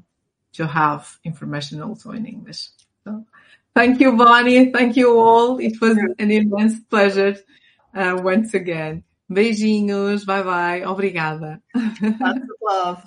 [0.53, 2.69] to have information also in English.
[3.03, 3.25] So
[3.75, 4.71] thank you, Bonnie.
[4.71, 5.59] Thank you all.
[5.59, 7.37] It was an immense pleasure
[7.93, 9.03] uh, once again.
[9.31, 10.25] Beijinhos.
[10.25, 10.81] Bye bye.
[10.81, 11.61] Obrigada.
[11.75, 13.03] Lots of love.